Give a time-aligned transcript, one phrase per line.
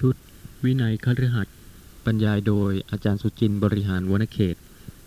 [0.00, 0.14] ชุด
[0.64, 1.56] วินัยคฤหัสถ์
[2.04, 4.56] บรรยายโดยอาจารย์สุจินต์บริหารวนเขต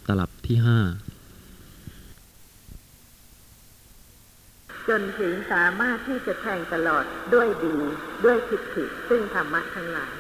[0.08, 0.80] ตลับที่ห้า
[4.90, 7.76] จนถึงสามารถที่จะแทงตลอดด้วยดี
[8.26, 10.14] ด้วยทิฏฐิซึ่งธรรมะทั้งหลาย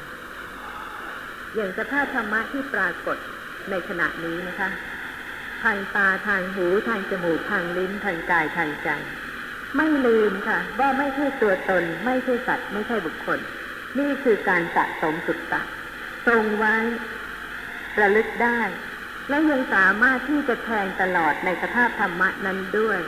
[1.56, 3.18] อย่างสภาพธรรมะที่ปรากฏ
[3.70, 4.70] ในขณะนี้นะคะ
[5.64, 8.90] ทางตาทางหูทางจมูกทางลิ้นทางกายทางใจ
[9.78, 13.40] ไม่ลืมค่ะ ว่าไม่ใช่ตัวตน ไม่ใช่สัตว์ ไม่ใช่บุคคล
[14.00, 15.62] นี่คือการสะสมสุตตะ
[16.28, 16.76] ทรงไว้
[18.00, 18.60] ระลึกได้
[19.30, 23.00] และยังสามารถที่จะแทงตลอดในสภาพธรรมะนั้นด้วย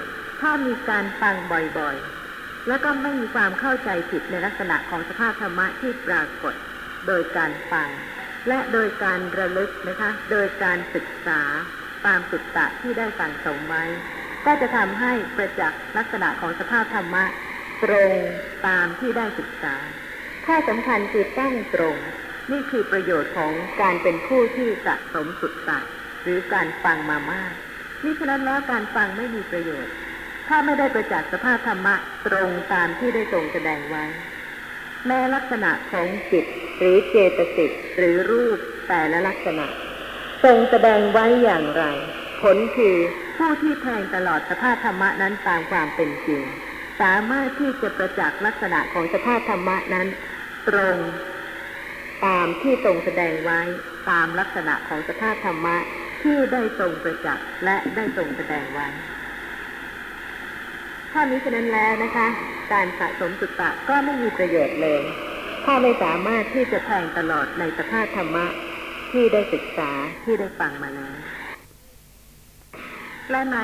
[0.42, 1.36] ถ้ามีการฟัง
[1.80, 6.54] บ่อยๆ แล้วก็ไม่มีความเข้าใจผิดในลักษณะของสภาพธรรมะที่ปรากฏ
[7.08, 7.90] โดยการฟัง
[8.48, 11.42] และโดยการระลึกนะคะ โดยการศึกษา
[12.08, 13.86] ตามสุตตะที่ได้สั่งสมไว้
[14.46, 17.24] ก็จะทำให้ประจักษ์ลักษณะของสภาพธรรมะ
[17.84, 18.12] ตรง
[18.68, 19.76] ตามที่ได้ศึกษา
[20.46, 21.98] ข้อสำคัญคือตั้งตรง
[22.52, 25.80] นี่คือประโยชน์ของการเป็นผู้ที่สะสมสุตตะ
[26.24, 27.54] หรือการฟังมามาก
[28.04, 29.94] นี่ฉะนั้นแล้วการฟังไม่มีประโยชน์
[30.48, 31.96] ถ้าไม่ได้ประจักษ์สภาพธรรมะ
[32.28, 34.06] ตรงตามที่ได้ทรงแสดงไว้
[35.08, 36.46] แม้ลักษณะของจิต
[36.78, 39.68] หรือเจตสิกหรือรูปแต่ละลักษณะ
[40.44, 41.84] ทรงแสดงไว้อย่างไร
[42.42, 42.98] ผลคือ
[43.38, 46.42] ผู้ที่แทงตลอดสภาพธรรมะนั้นตามความเป็นจริง
[47.02, 50.08] สามารถที่จะประจักษ์ลักษณะของสภาพธรรมะนั้น
[50.68, 50.98] ตรง
[52.26, 53.62] ตามที่ทรงแสดงไว้
[54.10, 55.78] ตามลักษณะของสภาพธรรมะ
[56.24, 58.88] ที่ได้ทรงประจักษ์และได้ทรงแสดงไว้
[61.12, 62.28] ถ้ามิฉะนั้นแล้วนะคะ
[62.74, 65.02] การสะสมสุตตะก็ไม่มีประโยชน์เลย
[65.66, 68.46] ถ้าไม่สามารถที่จะแทงตลอดในสภาพธรรมะ
[69.12, 69.92] ที่ได้ศึกษา
[70.24, 71.18] ที่ได้ฟังมาแล้ว
[73.32, 73.60] และใน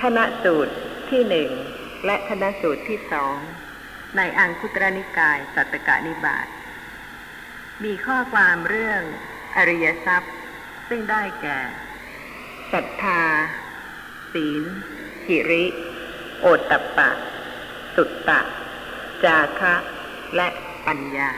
[0.00, 0.74] ธนสูตร
[1.10, 1.50] ที่หนึ่ง
[2.06, 3.36] และธนสูตรที่สอง
[4.16, 6.46] ในอังคุตรนิกาย สัตตกานิบาต
[7.84, 9.02] มีข้อความเรื่อง
[9.56, 10.34] อริยทรัพย์
[10.88, 11.58] ซึ่งได้แก่
[12.72, 13.22] ศรัทธา
[14.32, 14.62] ศีล
[15.26, 15.64] หิริ
[16.40, 17.10] โอตตปปะ
[17.94, 18.40] สุตตะ
[19.24, 19.74] จาคะ
[20.36, 20.48] และ
[20.86, 21.30] ปัญญา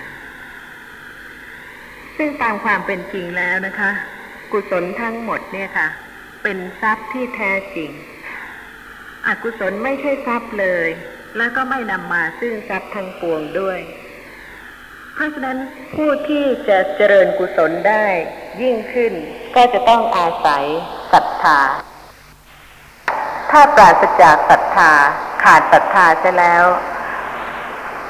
[2.16, 3.90] ซึ่งตามความเป็นจริงแล้วนะคะ
[4.52, 5.88] กุศลทั้งหมดเนี่ยค่ะ
[6.42, 7.90] เป็นทรัพย์ที่แท้จริง
[9.26, 10.88] อกุศลไม่ใช่ทรัพย์เลย
[11.36, 13.78] และก็ไม่นำมาซึ่งทรัพย์ทั้งปวงด้วย
[15.14, 15.58] เพราะฉะนั้น
[15.94, 18.04] ผู้ที่จะเจริญกุศลได้
[18.62, 19.12] ยิ่งขึ้น
[19.56, 20.64] ก็จะต้องอาศัย
[21.12, 21.60] ศรัทธา
[23.50, 24.92] ถ้าปราศจากศรัทธา
[25.44, 26.64] ขาดศรัทธาเสียแล้ว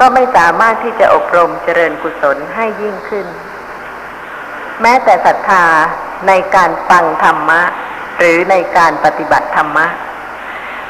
[0.00, 3.26] ก็ไม่สามารถที่จะอบรมเจริญกุศลให้ยิ่งขึ้น
[4.82, 5.64] แม้แต่ศรัทธา
[6.28, 7.62] ในการฟังธรรมะ
[8.18, 9.86] หรือในการปฏิบัติธรรมะ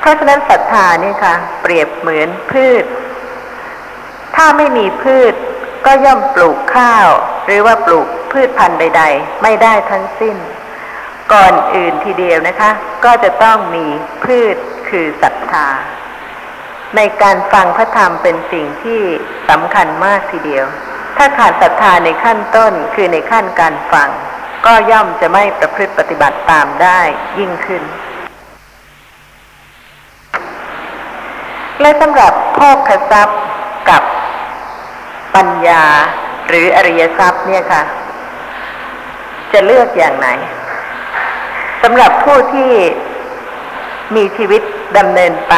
[0.05, 2.85] เพราะฉะนั้นศรัทธานี่ค่ะ เปรียบเหมือนพืช
[4.37, 5.35] ถ้าไม่มีพืช
[5.87, 7.09] ก็ย่อมปลูกข้าว
[7.45, 10.37] หรือว่าปลูกพืชพันธุ์ใด ๆ ไม่ได้ทั้งสิ้น
[11.33, 12.71] ก่อนอื่นทีเดียวนะคะ
[13.05, 13.87] ก็จะต้องมี
[14.25, 14.57] พืช
[14.89, 15.67] คือศรัทธา
[16.97, 19.03] ในการฟังพระธรรมเป็นสิ่งที่
[19.49, 20.67] สำคัญมากทีเดียว
[21.17, 24.11] ถ้าขาดศรัทธาในขั้นต้นคือในขั้นการฟัง
[24.67, 27.01] ก็ย่อมจะไม่ประพฤติปฏิบัติตามได้
[27.39, 27.83] ยิ่งขึ้น
[31.81, 32.59] และสำหรับโภ
[32.89, 33.41] คทรัพย์
[33.91, 34.03] กับ
[35.35, 35.85] ปัญญา
[36.49, 37.83] หรืออริยทรัพย์เนี่ยค่ะ
[39.53, 40.29] จะเลือกอย่างไหน
[41.83, 42.73] สำหรับผู้ที่
[44.17, 44.63] มีชีวิต
[44.99, 45.55] ดำเนินไป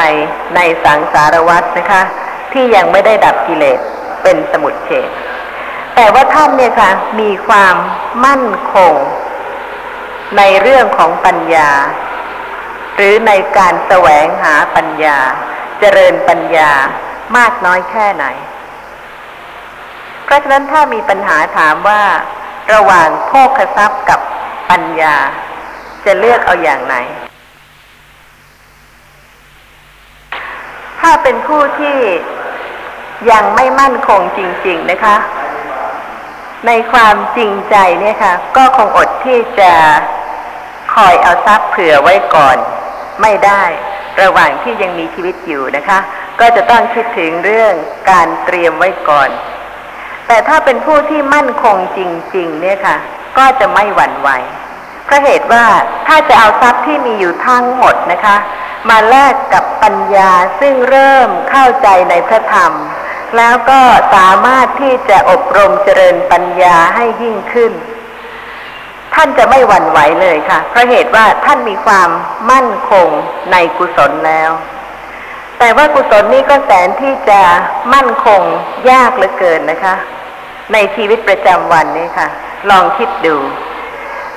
[0.57, 2.03] ในสังสารวัฏนะคะ
[2.53, 3.79] ที่ยังไม่ได้ดับกิเลส
[4.23, 5.09] เป็นสมุดเฉด
[5.95, 6.91] แต่ว่าท่านเนี่ยค่ะ
[7.21, 7.77] มีความ
[8.25, 8.95] มั่นคง
[10.37, 11.71] ในเรื่องของปัญญา
[12.97, 15.19] หรือในการแสวงหาปัญญา
[15.97, 16.73] ริญปัญญา
[17.37, 18.27] มากน้อยแค่ไหน
[20.25, 22.03] เพราะฉะนั้นถ้ามีปัญหาถามว่า
[22.75, 24.21] ระหว่างโภคทรัพย์กับ
[24.71, 25.17] ปัญญา
[26.05, 26.97] จะเลือกเอาอย่างไหน
[31.01, 31.99] ถ้าเป็นผู้ที่
[33.31, 35.17] ยังไม่มั่นคงจริง ๆนะคะ
[36.67, 39.73] ในความจริงใจเนี่ยค่ะ ก็คงอดที่จะ
[40.95, 42.57] คอยเอาทรัพย์เผื่อไว้ก่อน
[43.23, 43.63] ไม่ได้
[44.23, 45.99] ระหว่างที่ยังมีชีวิตอยู่นะคะ
[46.41, 47.75] ก็จะต้องคิดถึงเรื่อง
[48.11, 49.31] การเตรียมไว้ก่อน
[50.27, 52.01] แต่ถ้าเป็นผู้ที่มั่นคงจ
[52.37, 52.97] ริง ๆ เนี่ยค่ะ
[53.39, 54.29] ก็จะไม่หวั่นไหว
[55.05, 55.65] เพราะเหตุว่า
[56.07, 58.37] ถ้าจะเอาทรัพย์ที่มีอยู่ทั้งหมดนะคะ
[58.89, 60.31] มาแลกกับปัญญา
[60.61, 62.73] ซึ่งเริ่มเข้าใจในพระธรรม
[63.37, 63.81] แล้วก็
[64.15, 67.73] สามารถที่จะอบรมเจริญปัญญาให้ยิ่งขึ้น
[69.17, 72.11] ท่านจะไม่หวั่นไหวเลยค่ะ เพราะเหตุว่าท่านมีความ
[72.51, 73.09] มั่นคง
[73.53, 74.51] ในกุศลแล้ว
[75.59, 77.41] แต่ว่ากุศลนี้ก็แสนที่จะ
[77.95, 78.41] มั่นคง
[78.91, 79.95] ยากเหลือเกินนะคะ
[80.73, 82.29] ในชีวิตประจำวันนี่ค่ะ
[82.71, 83.37] ลองคิดดู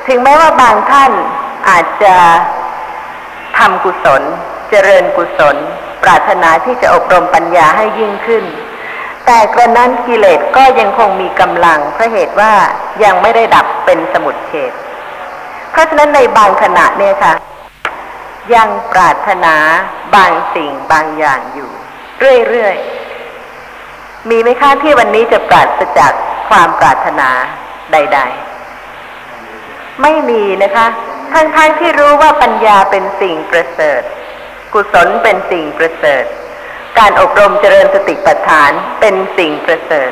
[0.08, 1.12] ถึงแม้ว่าบางท่าน
[1.70, 2.16] อาจจะ
[3.58, 4.22] ทำกุศล
[4.70, 5.56] เจริญกุศล
[6.04, 8.44] ปรารถนาที่จะอบรมปัญญาให้ยิ่งขึ้น
[9.32, 12.54] แต่กระนั้นกิเลสก็ยังคงมีกำลังเพราะเหตุว่า
[13.04, 14.72] ยังไม่ได้ดับเป็นสมุดเฉด
[15.72, 17.34] เพราะฉะนั้นในบางขณะเนี่ยค่ะ
[18.56, 19.56] ยังปรารถนา
[20.16, 21.72] บางสิ่งบางอย่างอยู่
[22.48, 26.14] เรื่อยๆ มีไหมคะที่วันนี้จะปราศจาก
[26.50, 27.30] ความปรารถนา
[27.92, 28.20] ใด
[28.92, 30.88] ๆ ไม่มีนะคะ
[31.34, 34.02] ทั้งๆทที่รู้ว่าปัญญาเป็นสิ่งประเสริฐ
[34.74, 36.26] กุศลเป็นสิ่งประเสริฐ
[37.00, 40.12] การอบรมเจริญสติปัฏฐานเป็นสิ่งประเสริฐ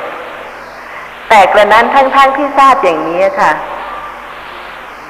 [1.29, 3.51] แต่กระนั้นทั้งๆทที่ทราบอย่างนี้ค่ะ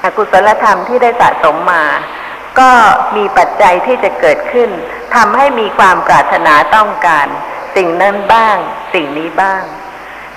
[0.02, 1.84] อกุศลธรรมที่ได้สะสมมา
[2.58, 2.70] ก็
[3.16, 4.70] มีปัจจัยที่จะเกิดขึ้น
[5.14, 7.26] ทำให้มีความปรารถนาต้องการ
[7.76, 8.56] สิ่งนั้นบ้าง
[8.94, 9.62] สิ่งนี้บ้าง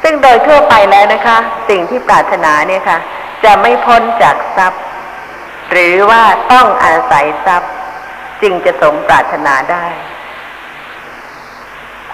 [0.04, 1.38] ซึ่งโดยทั่วไปแล้วนะคะ
[1.70, 3.00] สิ่งที่ปรารถนาเนี่ยค่ะ
[3.44, 4.84] จะไม่พ้นจากทรัพย์
[5.72, 7.72] หรือว่าต้องอาศัยทรัพย์
[8.42, 9.86] จึงจะสมปรารถนาได้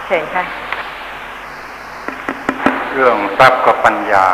[0.07, 0.45] เชิญค่ะ
[2.93, 4.25] เรื่องทรัพย์กับปัญญา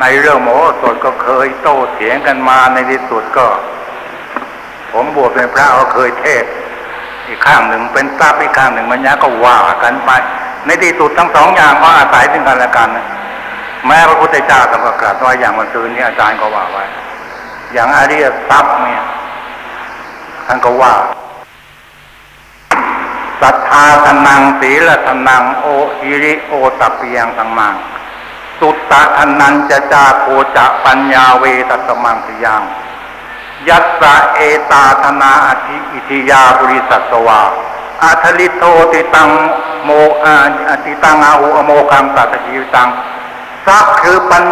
[0.00, 3.46] ในเรื่องโมโหสถก็เคยโต้เถียงกันมาในที่สุดก็
[4.92, 6.44] ผมบวชเป็นพระก็เคยเทศ
[7.28, 10.10] อีกข้างหนึ่งเป็นทรัพย์อีกข้างหนึ่งมันยะก็ว่ากันไป
[10.66, 13.06] ในที่สุดทั้งสองอย่างก็อาศัยซึ่งกันและกันนะ
[13.86, 16.84] แม้พระพุทธเจ้าต้องประกาศว่าอย่างวันซืนนี้อาจารย์ก็ว่าไว้
[17.72, 19.02] อย่างอาริยทรัพย์เนี่ย
[20.46, 20.92] ท่านก็ว่า
[23.40, 25.66] ศรัทธาทนังศีลทนังโอ
[25.98, 27.74] หิริโอตปเปียงสังมัง
[28.58, 30.24] สุตตะทนันจะจาโค
[30.56, 32.62] จะปัญญาเวตัสมังสยัง
[33.68, 34.40] ยัสสะเอ
[34.70, 37.42] ตาธนาอธิอิทิยาบริสัสวา
[38.04, 39.30] อัทลิโทติตัง
[39.84, 39.90] โม
[40.24, 42.88] อาติตังอาหูอโมคังตัตชีวิตัง
[43.66, 44.44] ทรัพย์คือปัญ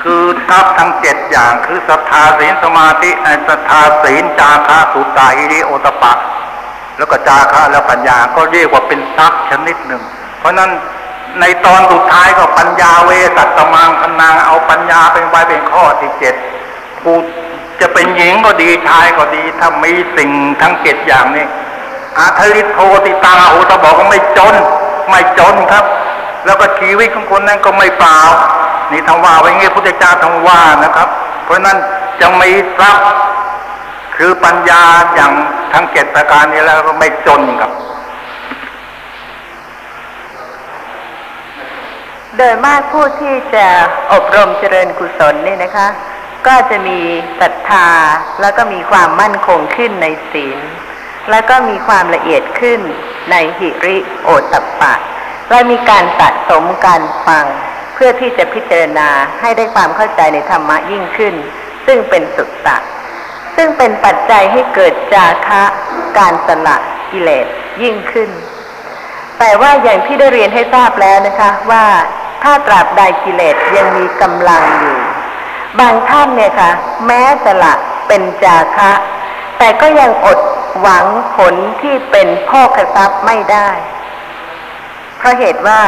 [0.00, 3.10] คือทรัพย์ทั้งเจ็ดอย่าง คือศรัทธาศีลสมาธิ
[3.48, 6.12] ศรัทธาศีลจาคะสุตตาหิริโอตปะ
[6.98, 10.02] แล้วก็จาคะแล้วปัญญาก็เรียกว่าเป็นทรัพย์ชนิดหนึ่ง
[10.38, 10.70] เพราะฉะนั้น
[11.40, 16.34] ในตอนสุดท้ายก็ปัญญาเวสัตตมังพนางเอาปัญญาเป็นไว้เป็นข้อที่เจ็ด
[17.02, 17.16] ผู้
[17.80, 20.30] จะเป็นหญิงก็ดีชายก็ดี ถ้ามีสิ่ง
[20.62, 21.46] ทั้งเจ็ดอย่างนี้
[22.18, 24.54] อาทลิโทติตาโอตบอกว่าไม่จน
[25.10, 25.84] ไม่จนครับ
[26.44, 28.20] แล้วก็ชีวิตของคนนั้นก็ไม่เปล่า
[28.92, 31.08] นี่ทำว่าไว้งี้พุทธเจ้าทำว่านะครับ
[31.44, 31.78] เพราะฉะนั้น
[32.20, 33.06] จะมีทรัพย์
[34.16, 34.82] คือปัญญา
[35.14, 35.32] อย่าง
[35.72, 37.72] ทั้งเจ็ดประการนี้แล้วก็ไม่จนครับ
[42.36, 43.66] โดยมากผู้ที่จะ
[44.12, 45.88] อบรมเจริญกุศลเนี่ยนะคะ
[46.46, 46.98] ก็จะมี
[47.40, 47.88] ศรัทธา
[48.40, 50.58] แล้วก็มีความมั่นคงขึ้นในศีล
[51.30, 52.80] แล้วก็มีความละเอียดขึ้น
[53.30, 54.94] ในหิริโอตตัปปะ
[55.50, 57.44] และมีการสะสมการฟัง
[57.94, 59.08] เพื่อที่จะพิจารณา
[59.40, 61.34] ให้ได้ความเข้าใจในธรรมะยิ่งขึ้น
[61.86, 62.76] ซึ่งเป็นสุตตะ
[63.56, 65.62] ซึ่งเป็นปัจจัยให้เกิดจาคะ
[66.18, 66.76] การสละ
[67.10, 67.46] กิเลส
[67.82, 68.30] ยิ่งขึ้น
[69.38, 71.84] แต่ว่าอย่างที่ได้เรียนให้ทราบแล้วนะคะว่า
[72.42, 74.98] ถ้าตราบใดกิเลสยังมีกำลังอยู่
[75.80, 76.70] บางท่านเนี่ยค่ะ
[77.06, 77.72] แม้สละ
[78.08, 78.92] เป็นจาคะ
[79.58, 80.38] แต่ก็ยังอด
[80.80, 81.06] หวัง
[81.36, 83.68] ผลที่เป็นพ่อกทรัพย์ไม่ได้
[85.18, 85.80] เพราะเหตุว่า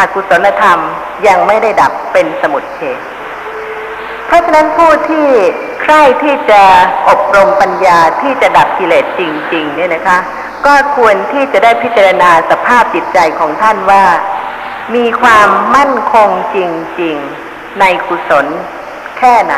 [0.00, 0.80] อากุศลธรรม
[1.26, 2.98] ยังไม่ได้ดับเป็นสมุทเฉด
[4.32, 5.28] ราะฉะนั้นผู้ที่
[5.82, 6.62] ใคร่ที่จะ
[7.08, 9.20] อบรมปัญญาที่จะดับกิเลสจ
[9.54, 10.18] ริง ๆ เนี่ยนะคะ
[10.66, 14.04] ก็ควรที่จะได้พิจารณาสภาพจิตใจของท่านว่า
[14.94, 16.58] มีความมั่นคงจ
[17.00, 17.16] ริง
[17.48, 18.46] ๆ ในกุศล
[19.18, 19.54] แค่ไหน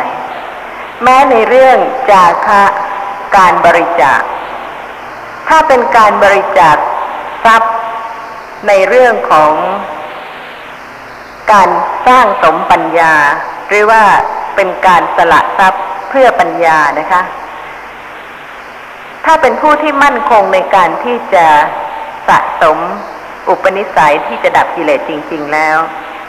[1.02, 1.78] แม้ในเรื่อง
[2.10, 2.62] จาคะ
[3.36, 4.20] การบริจาค
[5.48, 6.76] ถ้าเป็นการบริจาค
[7.44, 7.74] ทรัพย์
[8.68, 9.52] ในเรื่องของ
[11.52, 11.68] การ
[12.06, 13.14] สร้างสมปัญญา
[13.68, 14.04] หรือว่า
[14.56, 17.22] เป็นการสละทรัพย์เพื่อปัญญานะคะ
[19.24, 21.46] ถ้าเป็นผู้ที่มั่นคงในการที่จะ
[22.28, 22.78] สะสม
[23.48, 25.78] อุปนิสัยที่จะดับกิเลสจริง ๆ แล้ว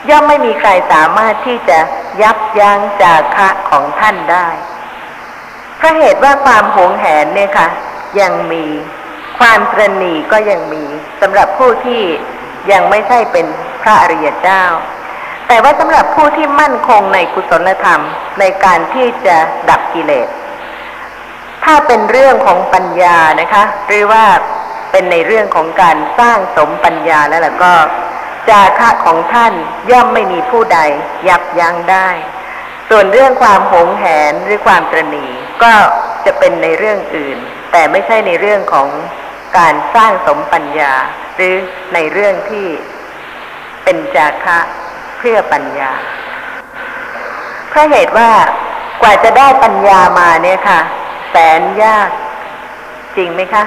[0.08, 1.78] ย่อมไม่มีใครสามารถที่จะ
[2.22, 4.48] ยับยั้งจาคะของท่านได้
[5.76, 7.68] เพราะเหตุว่าความหวงแหนเนี่ยค่ะ
[8.20, 8.64] ยังมี
[9.38, 10.84] ความตรณีก็ยังมี
[11.20, 12.02] สำหรับผู้ที่
[12.72, 13.46] ยังไม่ใช่เป็น
[13.82, 14.62] พระอริยเจ้า
[15.48, 18.02] แต่ว่าสำหรับผู้ที่มั่นคงในกุศลธรรม
[18.40, 19.36] ในการที่จะ
[19.70, 20.28] ดับกิเลส
[21.64, 24.24] ถ้าเป็นเรื่องของปัญญานะคะ หรือว่า
[24.90, 27.74] เป็นในเรื่องของการสร้างสมปัญญาแล้วล่ะก็
[28.48, 29.52] จาคะของท่าน
[29.90, 30.78] ย่อมไม่มีผู้ใด
[31.28, 32.08] ยับยั้งได้
[32.88, 35.26] ส่วนเรื่องความหงแหนหรือความตรณี
[35.62, 35.72] ก็
[36.26, 37.38] จะเป็นในเรื่องอื่น
[37.72, 38.88] แต่ไม่ใช่ในเรื่องของ
[39.58, 40.92] การสร้างสมปัญญา
[41.36, 41.54] หรือ
[41.94, 42.66] ในเรื่องที่
[43.84, 44.58] เป็นจาคะ
[45.18, 45.92] เพื่อปัญญา
[47.68, 48.30] เพราะเหตุว่า
[49.02, 50.80] กว่าจะได้ปัญญามาเนี่ยค่ะ
[51.30, 52.10] แสนยาก
[53.16, 53.64] จริงไหมคะ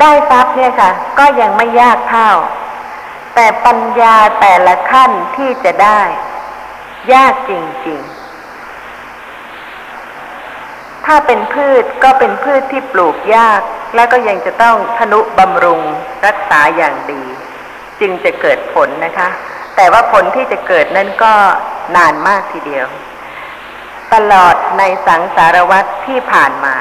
[0.00, 2.30] ได้ทรัพย์เนี่ยค่ะ ก็ยังไม่ยากเท่า
[3.34, 6.00] แต่ปัญญาแต่ละขั้นที่จะได้
[7.12, 8.18] ยากจริง ๆ
[11.06, 13.60] ถ้าเป็นพืชก็เป็นพืชที่ปลูกยาก
[13.94, 15.82] และก็ยังจะต้องทนุบำรุง
[16.26, 17.22] รักษาอย่างดี
[18.00, 19.28] จึงจะเกิดผลนะคะ
[19.76, 21.32] แต่ว่าผลที่จะเกิดนั้นก็
[21.96, 22.86] นานมากทีเดียว
[24.14, 26.74] ตลอดในสังสารวัตรที่ผ่านมา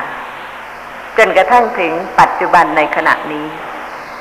[1.18, 3.48] จนกระทั่งถึงปัจจุบันในขณะนี้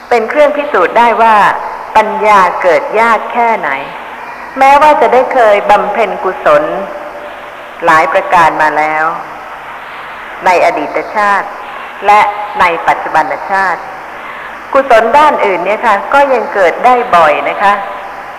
[0.09, 1.37] เป็นเครื่องพิสูจน์ได้ว่า
[1.97, 3.71] ปัญญาเกิดยากแค่ไหน
[4.59, 6.65] แม้ว่าจะได้เคยบำเพ็ญกุศล
[7.85, 9.05] หลายประการมาแล้ว
[10.45, 11.49] ในอดีตชาติ
[12.07, 12.21] และ
[12.61, 13.83] ในปัจจุบันชาติ
[14.77, 17.73] กุศลด้านอื่นเนี่ยค่ะ ก็ยังเกิดได้บ่อยนะคะ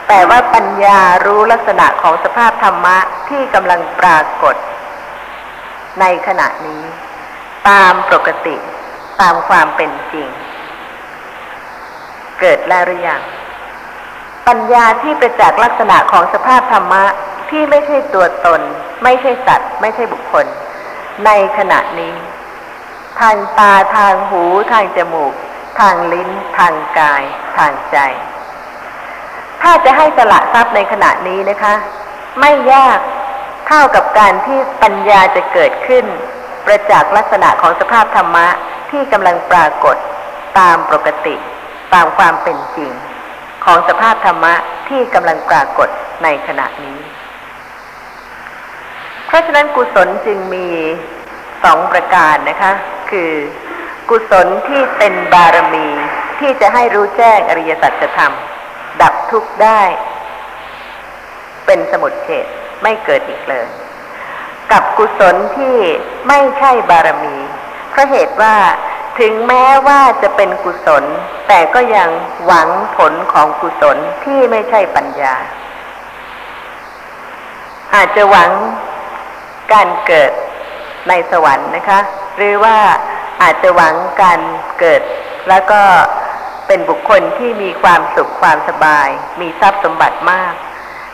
[0.08, 2.98] แต่ว่าปัญญารู้ลักษณะของสภาพธรรมะ
[3.29, 4.56] ที่กำลังปรากฏ
[6.00, 6.84] ในขณะนี้
[7.70, 8.56] ตามปกติ
[9.22, 10.27] ตามความเป็นจริง
[12.39, 13.22] เกิดแล้วหรือยัง
[14.48, 17.03] ปัญญาที่ประจักษ์ลักษณะของสภาพธรรมะ
[17.50, 18.62] ที่ไม่ใช่ตัวตน
[19.03, 20.46] ไม่ใช่สัตว์ ไม่ใช่บุคคล
[21.25, 22.13] ในขณะนี้
[23.20, 25.34] ทางตาทางหูทางจมูก
[25.79, 27.24] ทางลิ้น ทางกาย
[27.57, 27.98] ทางใจ
[29.62, 31.74] ถ้าจะให้สละทรัพย์ในขณะนี้นะคะ
[32.39, 33.00] ไม่ยาก
[33.67, 36.05] เท่ากับการที่ปัญญาจะเกิดขึ้น
[36.65, 38.48] ประจักษ์ลักษณะของสภาพธรรมะ
[38.91, 39.98] ที่กำลังปรากฏ
[40.60, 41.36] ตามปกติ
[41.93, 42.91] ตามความเป็นจริง
[43.65, 44.53] ของสภาพธรรมะ
[44.89, 45.89] ที่กำลังปรากฏ
[46.24, 47.00] ในขณะนี้
[49.27, 50.67] เพราะฉะนั้นกุศลจึงมี
[51.63, 52.72] สองประการนะคะ
[53.12, 53.31] คือ
[54.09, 55.87] กุศลที่เป็นบารมี
[56.39, 58.33] ที่จะให้รู้แจ้งอริยสัจธรรม
[59.01, 59.81] ดับทุกข์ได้
[61.65, 62.45] เป็นสมุดเฉด
[62.83, 63.67] ไม่เกิดอีกเลย
[64.71, 65.77] กับกุศลที่
[66.27, 67.35] ไม่ใช่บารมี
[67.89, 68.55] เพราะเหตุว่า
[69.19, 71.03] ถึงแม้ว่าจะเป็นกุศล
[71.47, 72.09] แต่ก็ยัง
[72.45, 75.35] หวังผลของกุศลที่ไม่ใช่ปัญญา
[77.95, 78.49] อาจจะหวัง
[79.73, 80.31] การเกิด
[81.09, 81.99] ในสวรรค์นะคะ
[82.37, 82.77] หรือว่า
[83.41, 84.39] อาจจะหวังการ
[84.79, 85.01] เกิด
[85.50, 85.82] แล้วก็
[86.67, 89.08] เป็นบุคคลที่มีความสุขความสบาย
[89.41, 90.53] มีทรัพย์สมบัติมาก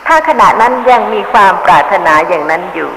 [0.06, 2.92] ถ้าขณะนั้นยังมีความปรารถนาอย่างนั้นอยู่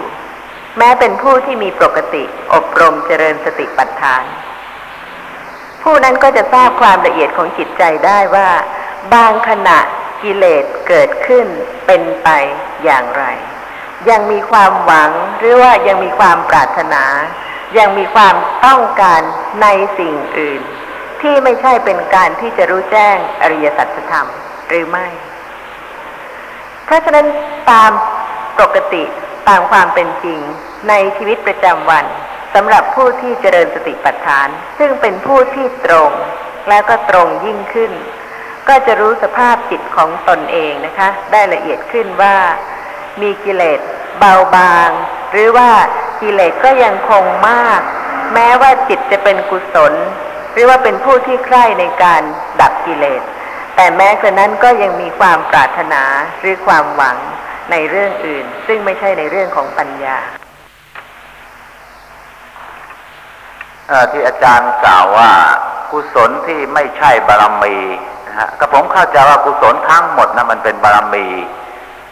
[0.77, 4.23] แม้เป็นผู้ที่มีปกติอบรมเจริญสติปัฏฐาน
[5.81, 8.49] ผู้นั้นก็จะทราบความละเอียดของจิตใจได้ว่า
[9.13, 9.79] บางขณะ
[10.21, 11.45] กิเลสเกิดขึ้น
[11.85, 12.29] เป็นไป
[12.83, 13.23] อย่างไร
[14.09, 17.03] ยังมีความหวังหรือว่ายังมีความปรารถนา
[17.77, 19.21] ยังมีความต้องการ
[19.61, 19.67] ใน
[19.99, 20.61] สิ่งอื่น
[21.21, 24.27] ที่ไม่ใช่เป็นการที่จะรู้แจ้งอริยสัจธรรม
[24.69, 25.07] หรือไม่
[26.85, 27.25] เพราะฉะนั้น
[27.71, 27.91] ตาม
[28.59, 29.03] ปกติ
[29.49, 30.39] ตามความเป็นจริง
[30.89, 32.05] ในชีวิตประจำวัน
[32.55, 34.47] สำหรับผู้ที่เจริญสติปัฏฐาน
[34.79, 36.11] ซึ่งเป็นผู้ที่ตรง
[36.69, 37.91] แล้วก็ตรงยิ่งขึ้น
[38.67, 42.35] ก็จะรู้สภาพจิตของตนเองนะคะ ได้ละเอียดขึ้นว่า
[43.21, 43.79] มีกิเลส
[44.19, 44.89] เบาบาง
[45.31, 45.69] หรือว่า
[46.21, 47.81] กิเลสก็ยังคงมาก
[48.33, 49.93] แม้ว่าจิตจะเป็นกุศล
[50.51, 52.21] หรือว่าเป็นผู้ที่ใคร่ในการ
[52.61, 53.21] ดับกิเลส
[53.75, 56.03] แต่แม้กระนั้นก็ยังมีความปรารถนา
[56.39, 57.17] หรือความหวัง
[57.71, 60.17] ในเรื่องอื่น ซึ่งไม่ใช่ในเรื่องของปัญญา
[64.11, 65.31] ที่อาจารย์กล่าวว่า
[65.91, 67.77] กุศลที่ไม่ใช่บารมี
[68.27, 71.27] นะฮะก็ผมเข้าใจว่ากุศลทั้งหมดนะมันเป็นบารมี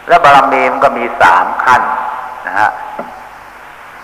[0.08, 1.82] และบารมีมันก็มีสามขั้น
[2.46, 2.68] นะฮะ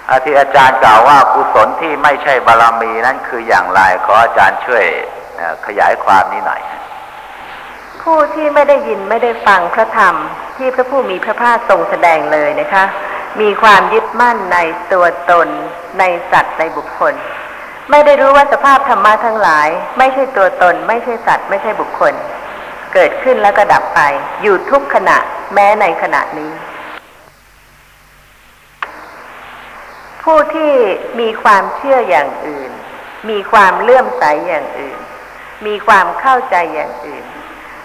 [0.08, 4.84] อ่าที่อาจารย์กล่าวว่ากุศลที่ไม่ใช่บารมีนั้นคืออย่างไรขออาจารย์ช่วย
[5.66, 6.60] ขยายความนี้หน่อย
[8.02, 10.14] ผู้ที่ไม่ได้ยินไม่ได้ฟังพระธรรม
[10.56, 12.84] ที่พระผู้มีพระภาคทรงแสดงเลยนะคะ
[13.40, 14.58] มีความยึดมั่นใน
[14.92, 15.48] ตัวตน
[15.98, 17.14] ในสัตว์ในบุคคล
[17.90, 19.68] ไม่ได้รู้ว่าสภาพธรรมะทั้งหลาย
[19.98, 22.14] ไม่ใช่ตัวตน ไม่ใช่สัตว์ ไม่ใช่บุคคล
[22.94, 24.00] เกิดขึ้นแล้วก็ดับไป
[24.42, 25.18] อยู่ทุกขณะ
[25.54, 26.50] แม้ในขณะนี้
[30.24, 30.72] ผู้ที่
[31.20, 32.70] มีความเชื่ออย่างอื่น
[33.30, 34.98] มีความเลื่อมใสอย่างอื่น
[35.66, 37.24] มีความเข้าใจอย่างอื่น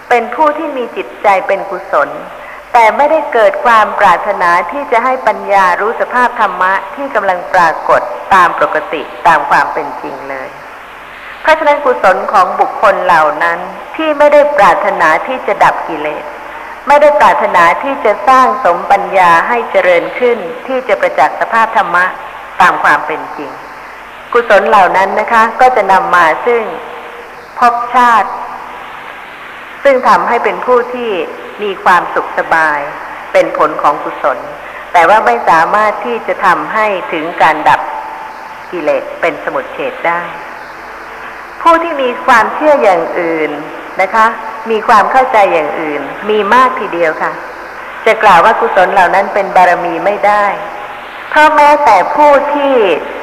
[0.08, 2.08] เป็นผู้ที่มีจิตใจเป็นกุศล
[2.72, 8.00] แต่ไม่ได้เกิดความปรารถนาที่จะให้ปัญญารู้สภาพธรรมะที่กำลังปรากฏ
[8.34, 10.48] ตามปกติตามความเป็นจริงเลย
[11.42, 13.58] เพราะฉะนั้นกุศลของบุคคลเหล่านั้น
[13.96, 16.24] ที่ไม่ได้ปรารถนาที่จะดับกิเลส
[16.88, 22.04] ไม่ได้ปรารถนาที่จะสร้างสมปัญญาให้เจริญขึ้น ที่จะประจักษ์สภาพธรรมะ
[22.60, 23.50] ตามความเป็นจริง
[24.32, 26.62] กุศลเหล่านั้นนะคะ ก็จะนำมาซึ่ง
[27.58, 28.30] ภพชาติ
[29.82, 31.10] ซซึ่งทำให้เป็นผู้ที่
[31.62, 32.78] มีความสุขสบาย
[33.32, 34.38] เป็นผลของกุศล
[34.92, 37.80] แต่ว่าไม่สามารถที่จะทำให้ถึงการดับ
[38.70, 40.22] กิเลสเป็นสมุทเฉดได้
[41.62, 43.50] ผู้ที่มีความเชื่ออย่างอื่น
[44.02, 44.26] นะคะ
[44.70, 47.32] มีความเข้าใจอย่างอื่น มีมากทีเดียวค่ะ
[48.06, 50.44] จะกล่าวว่ากุศลเหล่านั้นเป็นบารมีไม่ได้
[51.30, 52.74] เพราะแม้แต่ผู้ที่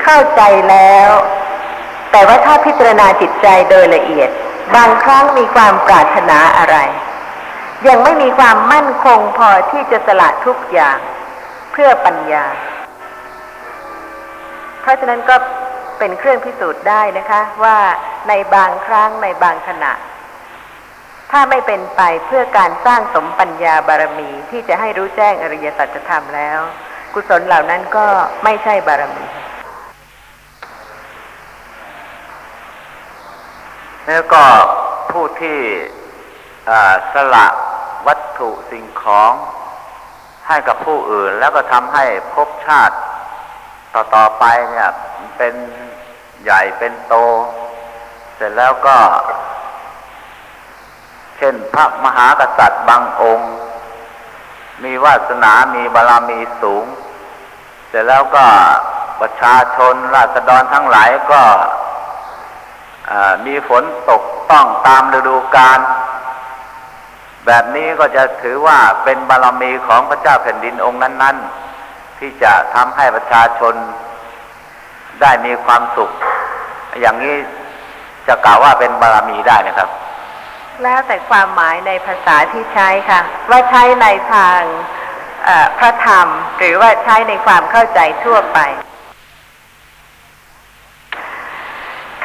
[0.04, 1.10] เข้าใจแล้ว
[2.12, 4.30] แต่ว่าถ้าพิจารณาจิตใจโดยละเอียด
[4.76, 6.78] บางครั้งมีความปรารถนาอะไร
[7.88, 10.98] ยังไม่มีความมั่นคงพอที่จะสละทุกอย่าง
[11.72, 12.46] เพื่อปัญญา
[14.82, 15.36] เพราะฉะนั้นก็
[16.00, 17.78] เป็นเครื่องพิสูจน์ได้นะคะว่า
[18.28, 19.92] ในบางครั้งในบางขณะ
[21.32, 26.60] ถ้าไม่เป็นไปเพื่อการสร้างสมปัญญาบารมีที่จะให้รู้แจ้งอริยสัจธรรมแล้ว
[27.14, 28.08] กุศลเหล่านั้นก็
[28.44, 29.26] ไม่ใช่บารมี
[34.08, 34.44] แล้วก็
[35.12, 35.60] ผู้ที่
[37.14, 37.48] สละ
[38.08, 39.32] วัตถุสิ่งของ
[40.48, 42.96] ให้กับผู้อื่น แล้วก็ทำให้ภพชาติ
[43.96, 44.90] ต่อๆไปเนี่ย
[45.38, 45.54] เป็น
[46.44, 47.16] ใหญ่เป็นโต
[48.36, 48.98] เสร็จแล้วก็
[51.38, 53.52] เช่นพระมหากษัตริย์บางองค์
[54.84, 56.86] มีวาสนามีบารมีสูง
[57.90, 58.46] เสร็จแล้วก็
[59.22, 61.42] ประชาชนราษฎรทั้งหลายก็
[63.46, 65.80] มีฝนตกต้องตามฤดูกาล
[67.46, 71.38] แบบนี้ก็จะถือว่าเป็นบารมีของพระเจ้าแผ่นดินองค์นั้น
[71.78, 73.74] ๆ ที่จะทำให้ประชาชน
[75.22, 76.12] ได้มีความสุข
[77.02, 77.36] อย่างนี้
[78.28, 79.90] จะกล่าวว่าเป็นบารมีได้นะครับ
[80.84, 84.60] แล้วแต่ความหมายในภาษาที่ใช้ค่ะ ว่าใช้ในทาง
[85.78, 86.28] พระธรรม
[86.58, 88.60] หรือว่าใช้ในความเข้าใจทั่วไป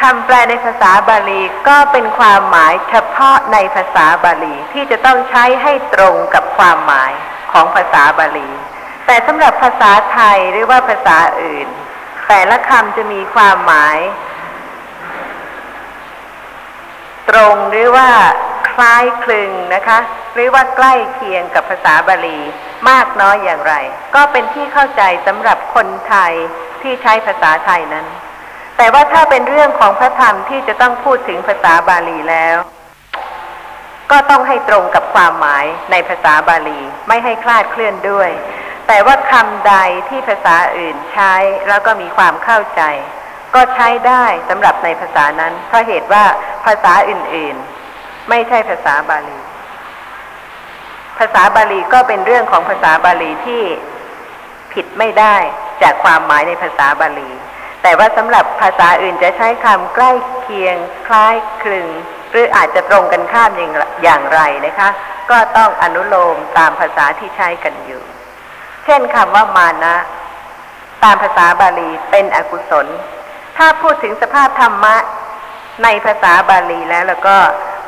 [0.00, 7.12] คำแปลในภาษาบาลีก็เป็นความหมายเฉพาะในภาษาบาลีที่จะต้องใช้ให้ตรงกับความหมาย
[7.52, 8.50] ของภาษาบาลี
[9.06, 11.68] แต่สำหรับภาษาไทยหรือว่าภาษาอื่น
[12.28, 13.98] แต่ละคำจะมีความหมาย
[17.30, 18.08] ตรงหรือว่า
[18.70, 19.98] คล้ายคลึงนะคะ
[20.34, 22.38] หรือว่าใกล้เคียงกับภาษาบาลี
[22.90, 23.74] มากน้อยอย่างไร
[24.14, 26.32] ก็เป็นที่เข้าใจสำหรับคนไทย
[26.82, 28.06] ที่ใช้ภาษาไทยนั้น
[28.76, 32.56] แต่ว่าถ้าเป็นเรื่องของพระธรรมที่จะต้องพูดถึงภาษาบาลีแล้ว
[34.10, 38.30] ก็ต้องให้ตรงกับความหมายในภาษาบาลีไม่ให้คลาดเคลื่อนด้วย
[38.88, 39.74] แต่ว่าคำใด
[40.08, 41.34] ที่ภาษาอื่นใช้
[41.68, 42.82] แล้วก็มีความเข้าใจ
[43.54, 46.24] ก็ใช้ได้สำหรับในภาษานั้นเพราะเหตุว่า
[46.66, 49.38] ภาษาอื่นๆ ไม่ใช่ภาษาบาลี
[51.18, 53.62] ภาษาบาลีก็เป็นเรื่องของภาษาบาลีที่
[54.72, 55.36] ผิดไม่ได้
[55.82, 57.30] จากความหมายในภาษาบาลี
[57.82, 60.10] แต่ว่าสำหรับภาษาอื่นจะใช้คำใกล้
[60.42, 60.76] เคียง
[61.08, 61.88] คล้ายคลึง
[62.30, 63.50] หรืออาจจะตรงกันข้าม
[64.02, 64.88] อย่างไรนะคะ
[65.30, 68.02] ก็ต้องอนุโลมตามภาษาที่ใช้กันอยู่
[68.84, 69.96] เช่นคำว่ามานะ
[71.04, 72.86] ตามภาษาบาลีเป็นอกุศล
[73.56, 74.96] ถ้าพูดถึงสภาพธรรมะ
[75.82, 77.36] ในภาษาบาลีแล้วแล้วก็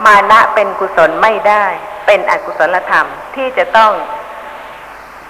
[0.07, 1.65] มานะเป็นกุศลไม่ได้
[2.07, 3.93] เป็นอกุศลธรรมที่จะต้อง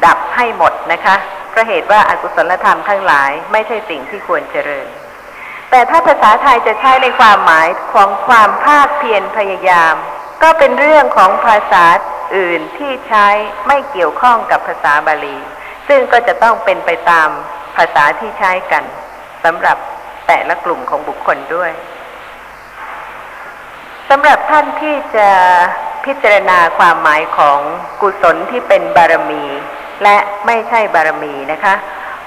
[0.04, 1.16] ดับให้หมดนะคะ
[1.50, 4.86] เพราะเหตุว่าอากุศลธรรมทั้งหลายไม่ใช่สิ่งที่ควรเจริญ
[5.70, 9.94] แต่ถ้าภาษาไทยจะใช้ในความหมายของความภาคเพียรพยายาม
[10.42, 11.84] ก็เป็นเรื่องของภาษา
[12.36, 13.26] อื่นที่ใช้
[13.66, 15.36] ไม่เกี่ยวข้องกับภาษาบาลี
[15.88, 17.28] ซึ่งก็จะต้องเป็นไปตาม
[17.76, 18.84] ภาษาที่ใช้กัน
[19.44, 19.76] สำหรับ
[20.26, 21.72] แต่ละกลุ่มของบุคคลด้วย
[24.14, 25.30] สำหรับท่านที่จะ
[26.04, 27.58] พิจารณาความหมายของ
[28.00, 29.44] กุศลที่เป็นบารมี
[30.02, 31.74] และไม่ใช่บารมีนะคะ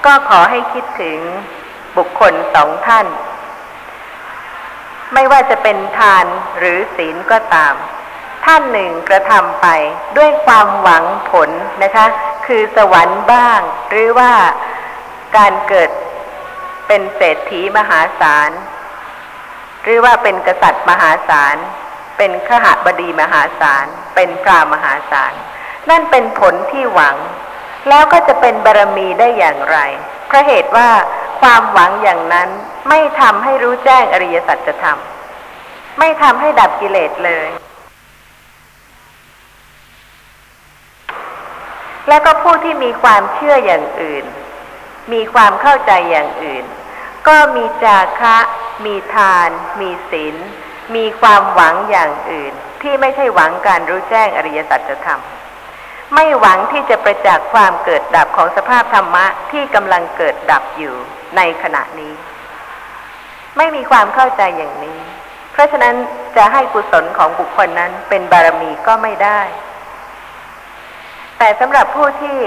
[0.04, 1.18] ก็ขอให้คิดถึง
[1.96, 3.06] บุคคลสองท่าน
[5.14, 6.26] ไม่ว่าจะเป็นทาน
[6.58, 7.74] หรือศีลก็ตาม
[8.44, 9.66] ท่านหนึ่งกระทำไป
[10.16, 11.50] ด้วยความหวังผล
[11.82, 12.06] นะคะ
[12.46, 14.32] คือสวรรค์บ้าง หรือว่า
[15.36, 15.90] การเกิด
[16.86, 18.50] เป็นเศรษฐีมหาศาล
[19.86, 21.56] หรือว่าเป็นกษัตริย์มหาศาล
[22.18, 25.32] เป็นขหบดีมหาศาล เป็นพรามหาศาล
[25.90, 27.16] นั่นเป็นผลที่หวัง
[27.88, 29.78] แล้วก็จะเป็นบารมีได้อย่างไร
[30.26, 30.88] เพราะเหตุว่า
[31.40, 32.48] ความหวังอย่างนั้น
[32.88, 34.98] ไม่ทำให้รู้แจ้งอริยสัจธรรม
[35.98, 37.48] ไม่ทำให้ดับกิเลสเลย
[42.08, 44.24] แล้วก็ผู้ที่มีความเชื่ออย่างอื่น
[45.12, 46.64] มีความเข้าใจอย่างอื่น
[47.28, 48.38] ก็มีจาคะ
[48.84, 49.48] มีทาน
[49.80, 50.36] มีศีล
[50.96, 55.22] มีความหวังอย่างอื่น ที่ไม่ใช่หวังการรู้แจ้งอริยสัจธรรม
[56.14, 60.94] ไม่หวังที่จะประจักษ์ความเกิดดับของสภาพธรรมะที่กำลังเกิดดับอยู่
[61.36, 62.12] ในขณะนี้
[63.56, 65.00] ไม่มีความเข้าใจอย่างนี้
[65.52, 65.94] เพราะฉะนั้น
[66.36, 69.40] จะให้กุศลของบุคคลนั้นเป็นบารมีก็ไม่ได้
[71.38, 72.38] แต่สำหรับผู้ที่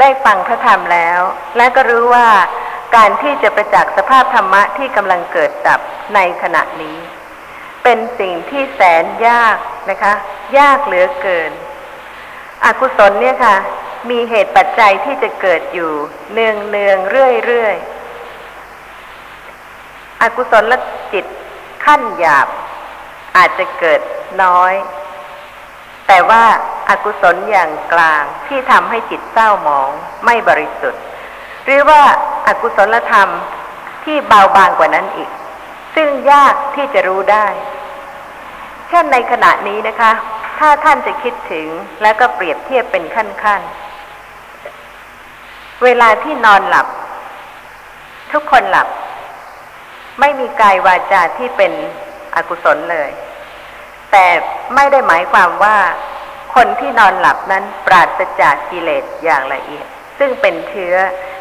[0.00, 1.20] ได้ฟังพระธรรมแล้ว
[1.56, 2.28] และก็รู้ว่า
[2.94, 5.80] การที่จะประจักษ์สภาพธรรมะที่กำลังเกิดดับ
[6.14, 6.98] ในขณะนี้
[7.82, 9.56] เป็นสิ่งที่แสนยาก
[9.90, 10.12] นะคะ
[10.58, 11.50] ยากเหลือเกิน
[12.64, 13.56] อกุศลเนี่ยค่ะ
[14.10, 15.92] มีเหตุปัจจัยที่จะเกิดอยู่
[16.32, 17.76] เนืองเนืองเรื่อยเรื่อย
[20.22, 20.72] อกุศล
[21.12, 21.24] จิต
[21.84, 22.48] ขั้นหยาบ
[23.36, 24.00] อาจจะเกิด
[24.42, 24.74] น้อย
[26.06, 26.44] แต่ว่า
[26.88, 29.90] อากุศลอย่างกลางที่ทำให้จิตเศร้าหมอง
[30.24, 31.02] ไม่บริสุทธิ์
[31.66, 32.02] หรือว่า
[32.46, 33.28] อากุศลธรรม
[34.04, 35.30] ที่เบาบางกว่านั้นอีก
[35.94, 37.46] ซึ่งยากที่จะรู้ได้
[38.88, 40.12] เช่นในขณะนี้นะคะ
[40.58, 41.66] ถ้าท่านจะคิดถึง
[42.02, 46.86] แล้วก็เปรียบเทียบเป็นขั้นๆ เวลาที่นอนหลับ
[48.32, 48.88] ทุกคนหลับ
[50.20, 51.72] ไม่มีกายวาจาที่เป็น
[52.34, 53.10] อกุศลเลย
[54.10, 54.26] แต่
[54.74, 55.76] ไม่ได้หมายความว่า
[56.54, 59.86] คนที่นอนหลับนั้นปราศจากกิเลสอย่างละเอียด
[60.18, 60.94] ซึ่งเป็นเชื้อ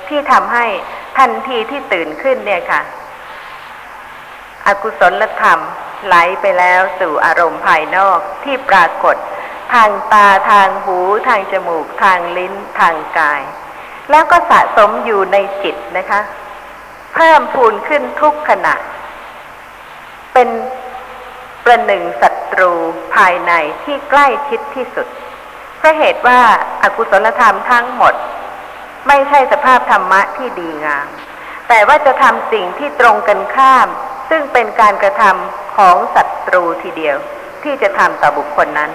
[0.09, 0.65] ที่ทำให้
[1.17, 2.81] ทันทีที่ตื่นขึ้นเนี่ยค่ะ
[4.67, 5.59] อกุศลธรรม
[6.05, 9.15] ไหลไปแล้วสู่อารมณ์ภายนอกที่ปรากฏ
[9.73, 13.41] ทางตาทางหู ทางจมูก ทางลิ้น ทางกาย
[14.11, 16.21] แล้วก็สะสมอยู่ในจิตนะคะ
[17.13, 18.75] เพิ่มพูนขึ้นทุกขณะ
[20.33, 20.49] เป็น
[21.63, 22.71] ประหนึ่งศัตรู
[23.15, 23.51] ภายใน
[23.83, 25.07] ที่ใกล้ชิดที่สุด
[25.77, 26.39] เพราะเหตุว่า
[26.83, 28.13] อากุศลธรรมทั้งหมด
[29.07, 31.07] ไม่ใช่สภาพธรรมะที่ดีงาม
[31.67, 33.87] แต่ว่าจะทำสิ่งที่ตรงกันข้าม
[34.29, 37.17] ซึ่งเป็นการกระทำของศัตรูทีเดียว
[37.63, 38.91] ที่จะทำต่อบุคคลนั้น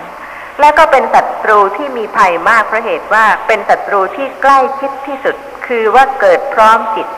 [0.61, 7.09] และก็เป็นศัตรูที่มีภัยมากเพราะเหตุว่าเป็นศัตรูที่ใกล้ชิดที่สุด คือว่าเกิดพร้อมจิต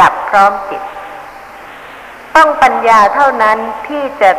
[0.00, 0.82] ดับพร้อมจิต
[2.36, 4.30] ต้องปัญญาเท่านั้นที่จะ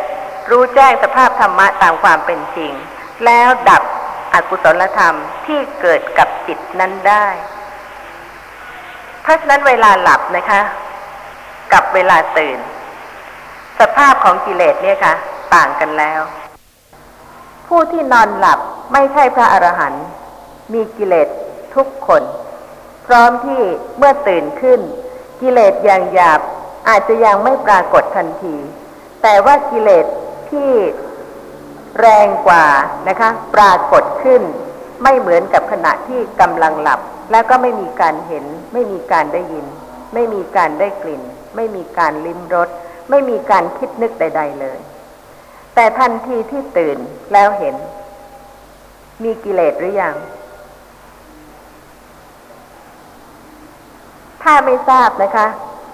[0.50, 2.72] รู้แจ้งสภาพธรรมะตามความเป็นจริง
[3.24, 3.82] แล้วดับ
[4.34, 5.16] อกุศลธรรม
[5.46, 7.26] ที่เกิดกับจิตนั้นได้
[9.28, 10.60] ราะฉะนั้นเวลาหลับนะคะ
[11.72, 12.58] กับเวลาตื่น
[13.80, 15.14] สภาพของกิเลสเนี่ยค่ะ
[15.54, 16.20] ต่างกันแล้ว
[17.68, 18.60] ผู้ที่นอนหลับ
[18.92, 20.06] ไม่ใช่พระอรหันต์
[20.72, 21.28] มีกิเลส
[21.74, 22.22] ทุกคน
[23.06, 23.62] พร้อมที่
[23.98, 24.80] เมื่อตื่นขึ้น
[25.40, 26.40] กิเลสอย่างหยาบ
[26.88, 28.54] อาจจะยังไม่ปรากฏทันที
[29.22, 30.06] แต่ว่ากิเลส
[30.50, 30.70] ที่
[32.00, 32.66] แรงกว่า
[33.08, 34.42] นะคะ ปรากฏขึ้น
[35.02, 39.66] ไม่เหมือนกับขณะที่กำลังหลับ แล้วก็ไม่มีการเห็น ไม่มีการได้ยิน
[40.14, 41.22] ไม่มีการได้กลิ่น
[41.56, 42.68] ไม่มีการลิ้มรส
[43.10, 44.78] ไม่มีการคิดนึกใด ๆเลย
[45.74, 46.98] แต่ทันทีที่ตื่น
[47.32, 47.74] แล้วเห็น
[49.22, 50.16] มีกิเลสหรือยัง
[54.42, 55.46] ถ้าไม่ทราบนะคะ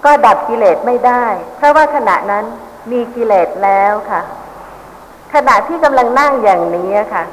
[0.05, 1.25] ก็ดับกิเลสไม่ได้
[1.57, 2.45] เพราะว่าขณะนั้น
[2.91, 4.21] มีกิเลสแล้วค่ะ
[5.33, 7.23] ขณะที่กำลังนั่งอย่างนี้ค่ะ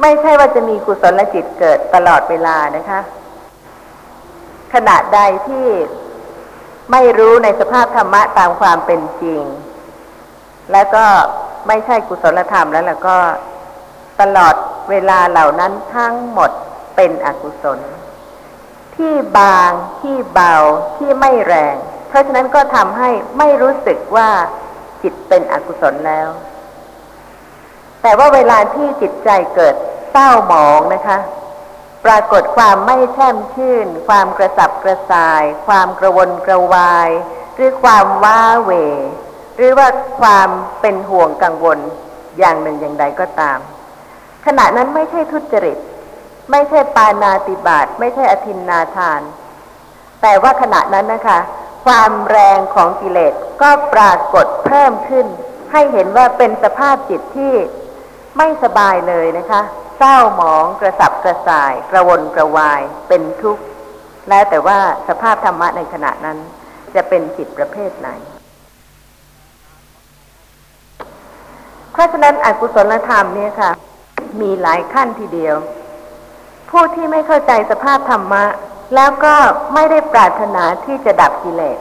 [0.00, 3.00] ไม่ใช่ว่าจะมีกุศลจิตเกิดตลอดเวลานะคะ
[4.74, 5.66] ขณะใดที่
[6.92, 9.42] ไม่รู้ในสภาพธรรมะตามความเป็นจริง
[10.72, 11.04] แล้วก็
[11.68, 13.16] ไม่ใช่กุศลธรรมแล้วล่ะก็
[14.20, 14.54] ตลอด
[14.90, 16.50] เวลาเหล่านั้นทั้งหมด
[16.96, 17.78] เป็นอกุศล
[18.96, 20.54] ที่บางที่เบา
[20.96, 21.76] ที่ไม่แรง
[22.08, 24.28] เพราะฉะนั้นก็ทำให้ไม่รู้สึกว่า
[25.02, 26.28] จิตเป็นอกุศลแล้ว
[28.02, 29.74] แต่ว่าเวลาที่จิตใจเกิด
[30.10, 31.18] เศร้าหมองนะคะ
[32.04, 37.10] ปรากฏความไม่แช่มชื่น ความกระสับกระส่าย ความกระวนกระวาย
[37.54, 38.70] หรือความว้าเหว
[39.56, 39.88] หรือว่า
[40.20, 40.48] ความ
[40.80, 41.78] เป็นห่วงกังวล
[42.38, 43.58] อย่างหนึ่งอย่างใดก็ตาม
[44.46, 45.78] ขณะนั้นไม่ใช่ทุจริต
[46.50, 49.20] ไม่ใช่ปานาติบาตไม่ใช่อธินนาทาน
[50.22, 51.38] แต่ว่าขณะนั้นนะคะ
[51.86, 53.32] ความแรงของกิเลส
[53.62, 55.26] ก็ปรากฏเพิ่มขึ้น
[55.72, 57.52] ให้เห็นว่าเป็นสภาพจิตที่
[58.36, 59.60] ไม่สบายเลยนะคะ
[59.98, 63.62] เศร้าหมองกระสับกระส่าย กระวนกระวาย เป็นทุกข์
[64.28, 66.38] แล้วแต่ว่าสภาพธรรมะในขณะนั้น
[66.94, 68.08] จะเป็นจิตประเภทไหน
[71.92, 73.70] เพราะฉะนั้นอกุศลธรรมเนี่ยค่ะ
[74.40, 75.56] มีหลายขั้นทีเดียว
[76.70, 78.44] ผู้ที่ไม่เข้าใจสภาพธรรมะ
[78.94, 79.34] แล้วก็
[79.74, 81.78] ไม่ได้ปรารถนาที่จะดับกิเลส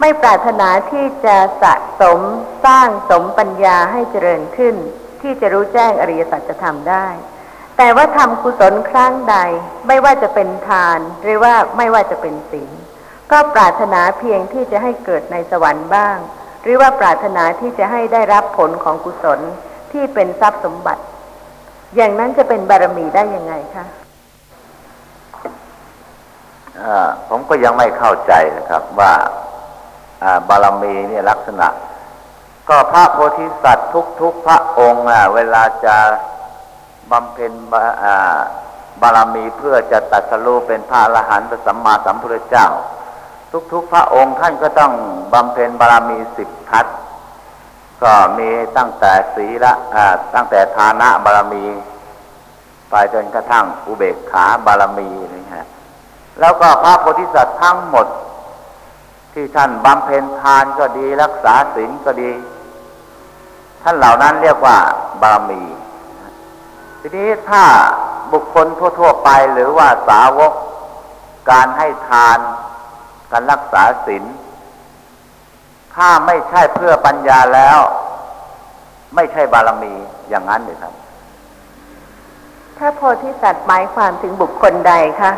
[0.00, 2.20] ไม่ปรารถนาที่จะสะสม
[2.64, 4.76] สร้างสมปัญญาให้เจริญขึ้น
[5.22, 7.06] ที่จะรู้แจ้งอริยสัจธรรมได้
[7.76, 9.36] แต่ว่าทำกุศลครั้งใด
[9.86, 12.70] ไม่ว่าจะเป็นทาน หรือว่าไม่ว่าจะเป็นศีล
[13.32, 16.16] ก็ปรารถนาเพียงที่จะให้เกิดในสวรรค์บ้าง
[16.62, 19.40] หรือว่าปรารถนาที่จะให้ได้รับผลของกุศล
[19.92, 21.02] ที่เป็นทรัพย์สมบัติ
[21.96, 23.86] อย่างนั้นจะเป็นบารมีได้ยังไงคะ
[27.28, 29.12] ผมก็ยังไม่เข้าใจนะครับว่า
[30.22, 31.68] อ่าบารมีเนี่ยลักษณะ
[32.68, 35.04] ก็พระโพธิสัตว์ทุกๆพระองค์
[35.34, 35.96] เวลาจะ
[37.10, 37.52] บำเพ็ญ
[39.02, 42.68] บารมีเพื่อจะตรัสรู้เป็นพระอรหันต์สัมมาสัมพุทธเจ้า
[43.72, 44.92] ทุกๆ พระองค์ท่านก็ต้อง
[45.32, 46.86] บำเพ็ญบารมีสิบทัศ
[48.02, 49.72] ก็มีตั้งแต่ศีละ
[50.34, 51.64] ตั้งแต่ทานะบารมี
[52.90, 55.66] ไปจนกระทั่งอุเบกขาบารมีนี่ฮะ
[56.40, 58.06] แล้วก็พระโพธิสัตว์ทั้งหมด
[59.32, 62.30] ที่ท่านบำเพ็ญทานก็ดีรักษาศีลก็ดี
[63.82, 64.76] ท่านเหล่านั้นเรียกว่า
[65.20, 65.62] บารมี
[67.00, 67.64] ทีนี้ถ้า
[68.32, 68.66] บุคคล
[68.98, 70.52] ทั่ว ๆ ไปหรือว่าสาวก
[71.50, 72.38] การให้ทาน
[73.32, 74.24] การรักษาศีล
[75.94, 77.78] ถ้าไม่ใช่เพื่อปัญญาแล้ว
[79.14, 79.94] ไม่ใช่บารมี
[80.28, 80.92] อย่างนั้นเลยครับ
[82.78, 85.32] ถ้าโพธิสัตว์หมายความถึงบุคคลใดคะ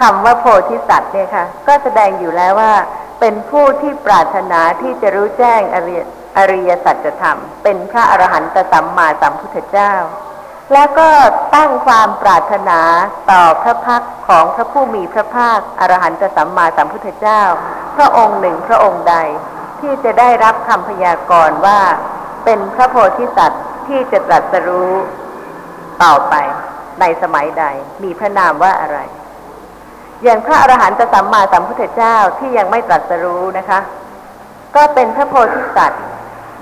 [0.00, 2.72] คำว่าโพธิสัตว์เนี่ยค่ะ ก็แสดงอยู่แล้วว่า
[3.20, 6.04] เป็นผู้ที่ปรารถนาที่จะรู้แจ้งอริย
[6.36, 9.92] อริยสัจธรรม เป็นพระอรหันตสัมมาสัมพุทธเจ้า
[10.72, 11.08] แล้วก็
[11.54, 12.80] ตั้งความปรารถนา
[13.30, 17.42] ต่อพระพักของพระผู้มีพระภาคอรหันตสัมมาสัมพุทธเจ้า
[17.96, 19.16] พระองค์หนึ่งพระองค์ใด
[19.80, 21.80] ที่จะได้รับคำพยากรณ์ว่า
[22.44, 24.92] เป็นพระโพธิสัตว์ที่จะตรัสรู้
[26.02, 26.34] ต่อไป
[27.00, 27.64] ในสมัยใด
[28.02, 28.98] มีพระนามว่าอะไร
[30.24, 33.80] อย่างพระอรหันตสัมมาสัมพุทธเจ้าที่ยังไม่ตรัสรู้นะคะ
[34.76, 36.02] ก็เป็นพระโพธิสัตว์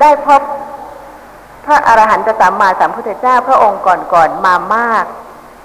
[0.01, 0.41] ได้พบ
[1.65, 5.05] พระอรหันตสัมมาสัมพุทธเจ้าพระองค์ก่อนๆมามาก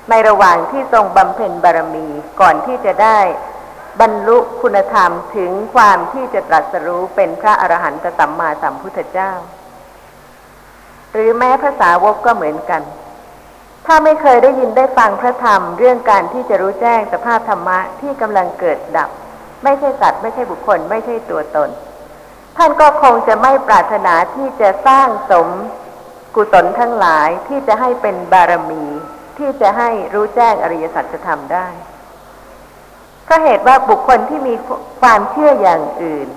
[0.09, 2.07] ในระหว่างที่ทรงบำเพ็ญบารมี
[2.41, 3.19] ก่อนที่จะได้
[4.01, 9.31] บรรลุคุณธรรมถึงความที่จะตรัสรู้เป็นพระอรหันตสัมมาสัมพุทธเจ้า
[11.13, 12.81] หรือแม้ภาษาวกก็เหมือนกัน
[13.85, 19.09] ถ้าไม่เคยได้ยินได้ฟังพระธรรม เรื่องการที่จะรู้แจ้งสภาพธรรมะที่กำลังเกิดดับ
[19.63, 21.69] ไม่ใช่สัตว์ไม่ใช่บุคคล ไม่ใช่ตัวตน
[22.57, 25.47] ท่านก็คงจะไม่ปรารถนาที่จะสร้างสม
[26.35, 28.85] กุศลทั้งหลายที่จะให้เป็นบารมี
[29.37, 31.67] ที่จะให้รู้แจ้งอริยสัจธรรมได้
[33.25, 34.55] เพราะเหตุว่าบุคคลที่มี
[35.01, 36.27] ความเชื่ออย่างอื่น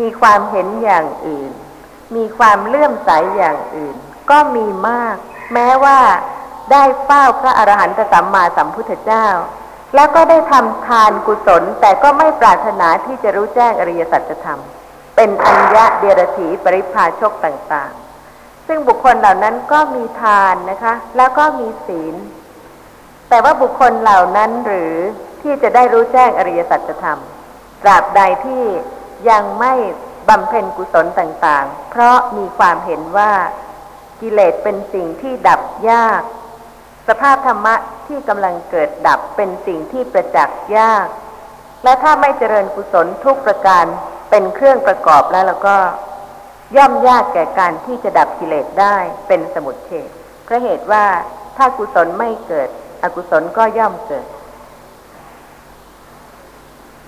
[0.00, 1.50] มีความเห็นอย่างอื่น
[2.16, 3.96] มีความเลื่อมใสอย่างอื่น
[4.30, 5.16] ก็มีมาก
[5.54, 5.98] แม้ว่า
[6.72, 9.26] ได้เฝ้าพระอรหันตสัมมาสัมพุทธเจ้า
[9.94, 14.60] แล้วก็ได้ทำทานกุศลแต่ก็ไม่ปรารถนาที่จะรู้แจ้งอริยสัจธรรม
[15.16, 22.14] เป็นอัญญะเดียรถีปริพาชกต่างๆ ซึ่งบุคคลเหล่านั้นก็มีทานนะคะ แล้วก็มีศีล
[23.28, 24.94] แต่ว่าบุคคลเหล่านั้นหรือ
[25.42, 27.20] ที่จะได้รู้แจ้งอริยสัจธรรม
[27.82, 28.64] ตราบใดที่
[29.30, 29.74] ยังไม่
[30.28, 33.32] บำเพ็ญกุศลต่างๆ เพราะมีความเห็นว่า
[34.20, 36.22] กิเลสเป็นสิ่งที่ดับยาก
[37.08, 37.74] สภาพธรรมะ
[38.06, 41.06] ที่กำลังเกิดดับเป็นสิ่งที่ประจักษ์ยาก
[41.84, 43.84] และถ้าไม่เจริญกุศลทุกประการ
[44.30, 45.76] เป็นเครื่องประกอบแล้วแล้วก็
[46.76, 48.96] ย่อมยากแก่การที่จะดับกิเลสได้
[49.28, 50.08] เป็นสมุทเฉด
[50.44, 51.04] เพราะเหตุว่า
[51.56, 52.68] ถ้ากุศลไม่เกิด
[53.02, 54.26] อกุศลก็ย่อมเกิด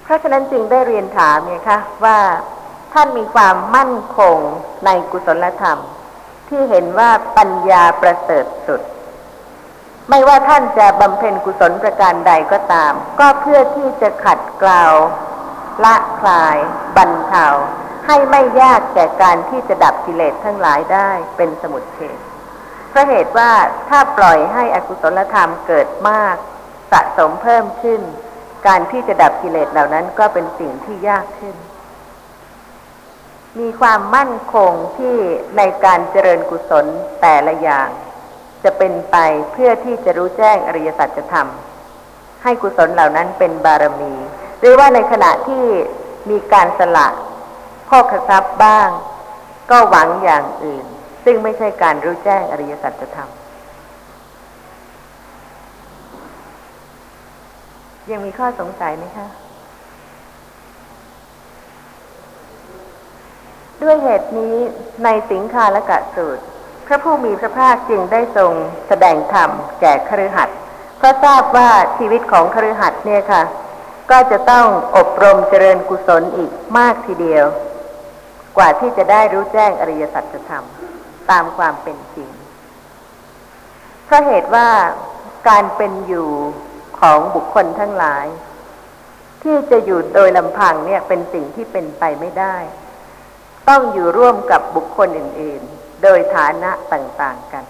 [0.02, 2.18] เพราะฉะนั้นจึงได้เรียนถามเนี่ยค่ะว่า
[2.92, 4.37] ท่านมีความมั่นคง
[4.85, 5.78] ในกุศลธรรม
[6.48, 8.81] ที่เห็นว่าปัญญาประเสริฐสุด
[10.11, 14.85] ไม่ว่าท่านจะบำเพ็ญกุศลประการใดก็ตาม ก็เพื่อที่จะขัดเกลา
[15.85, 16.57] ละคลาย
[16.97, 17.47] บรรเทา
[18.07, 22.19] ให้ไม่ยากแก่การที่จะดับกิเลสทั้งหลายได้เป็นสมุทเฉด
[22.91, 23.51] เพราะเหตุว่า
[23.88, 26.37] ถ้าปล่อยให้อกุศลธรรมเกิดมาก
[26.93, 28.01] สะสมเพิ่มขึ้น
[28.67, 31.57] การที่จะดับกิเลสเหล่านั้นก็เป็นสิ่งที่ยากขึ้น
[33.59, 35.14] มีความมั่นคงที่
[35.57, 36.87] ในการเจริญกุศล
[37.21, 37.88] แต่ละอย่าง
[38.64, 39.17] จะเป็นไป
[39.53, 41.49] เพื่อที่จะรู้แจ้งอริยสัจธรรม
[42.43, 44.14] ให้กุศลเหล่านั้นเป็นบารมี
[44.61, 45.64] หรือว่าในขณะที่
[46.31, 47.09] มีการสละ
[47.87, 48.88] โภคทรัพย์บ้าง
[49.71, 50.85] ก็หวังอย่างอื่น
[51.25, 53.31] ซึ่งไม่ใช่การรู้แจ้งอริยสัจธรรม
[58.11, 59.27] ยังมีข้อสงสัยไหมคะ
[63.83, 64.55] ด้วยเหตุนี้
[65.05, 66.42] ในสิงคาลกะสูตร
[66.87, 68.53] พระผู้มีพระภาคจึงได้ทรง
[68.88, 70.57] แสดงธรรมแก่คฤหัสถ์
[70.99, 73.42] เพราะทราบว่าชีวิตของคฤหัสถ์เนี่ยค่ะ
[74.11, 74.66] ก็จะต้อง
[74.97, 77.47] อบรมเจริญกุศลอีกมากทีเดียว
[78.57, 80.66] กว่าที่จะได้รู้แจ้งอริยสัจธรรม
[81.31, 82.31] ตามความเป็นจริง
[84.05, 84.68] เพราะเหตุว่า
[85.49, 86.31] การเป็นอยู่
[87.01, 88.27] ของบุคคลทั้งหลาย
[89.42, 92.57] ที่จะอยู่โดยลำพังเนี่ยเป็นสิ่งที่เป็นไปไม่ได้
[93.68, 97.64] ต้องอยู่ร่วมกับบุคคลอื่น ๆ โดยฐานะต่าง ๆ กัน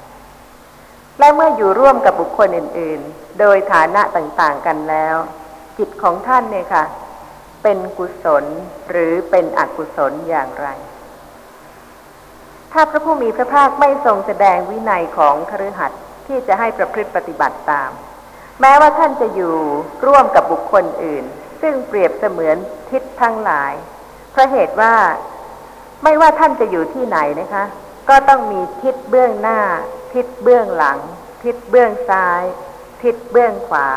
[1.19, 5.17] และเมื่ออยู่ร่วมกับบุคคลอื่น ๆ โดยฐานะต่าง ๆ กันแล้ว
[5.79, 6.85] จิตของท่านเนี่ยค่ะ
[7.63, 8.45] เป็นกุศล
[8.91, 10.69] หรือเป็นอกุศลอย่างไร
[12.73, 17.91] ถ้าพระผู้มีพระภาคไม่ทรงแสดงวินัยของคฤหัสถ์ที่จะให้ประพฤติปฏิบัติตาม
[18.61, 19.57] แม้ว่าท่านจะอยู่
[20.07, 21.25] ร่วมกับบุคคลอื่น
[21.63, 22.57] ซึ่งเปรียบเสมือน
[22.91, 23.73] ทิศทั้งหลาย
[24.33, 24.95] เพราะเหตุว่า
[26.05, 27.65] ไม่ว่าท่านจะอยู่ที่ไหนนะคะ
[28.09, 29.61] ก็ต้องมีทิศเบื้องหน้า
[30.15, 30.99] ทิศเบื้องหลัง
[31.45, 32.43] ทิศเบื้องซ้าย
[33.03, 33.89] ทิศเบื้องขวา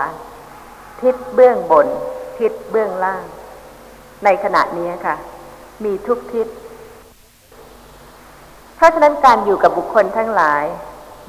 [1.02, 1.88] ทิศเบื้องบน
[2.40, 3.24] ทิศเบื้องล่าง
[4.24, 5.16] ในขณะนี้ค่ะ
[5.84, 6.48] มีทุกทิศ
[8.76, 10.64] เพราะฉะนั้นการอยู่กับบุคคลทั้งหลาย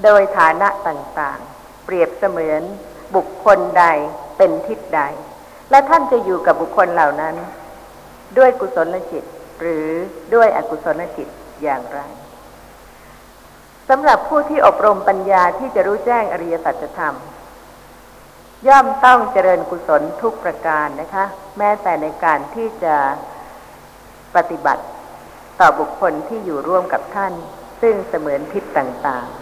[0.05, 2.63] โดยฐานะต่างๆ เปรียบเสมือน
[3.17, 3.85] บุคคลใด
[4.37, 5.01] เป็นทิศใด
[5.71, 7.35] และท่านจะอยู่กับบุคคลเหล่านั้น
[8.39, 9.25] ด้วยกุศลจิต
[9.61, 9.89] หรือ
[10.35, 11.29] ด้วยอกุศลจิต
[11.63, 12.01] อย่างไร
[13.89, 17.17] สำหรับผู้ที่อบรมปัญญาที่จะรู้แจ้งอริยสัจธรรม
[18.69, 21.25] ย่อมต้องเจริญกุศลทุกประการนะคะ
[21.59, 22.97] แม้แต่ในการที่จะ
[24.37, 24.83] ปฏิบัติ
[25.61, 27.33] ต่อบุคคลที่อยู่ร่วมกับท่าน
[27.83, 29.37] ซึ่งเสมือนทิศต่างๆ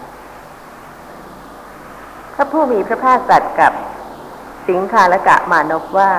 [2.35, 3.73] พระผู้มีพระภาคตรัสกับ
[4.69, 6.11] สิงคาละกะมานพว่า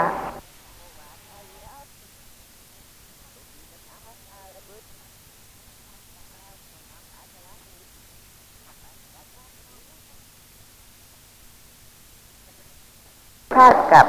[13.93, 14.07] กับ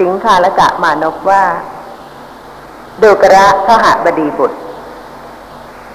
[0.00, 1.44] สิงคาลกะมานพว่า
[3.02, 4.58] ดูกระขหบดีบุตร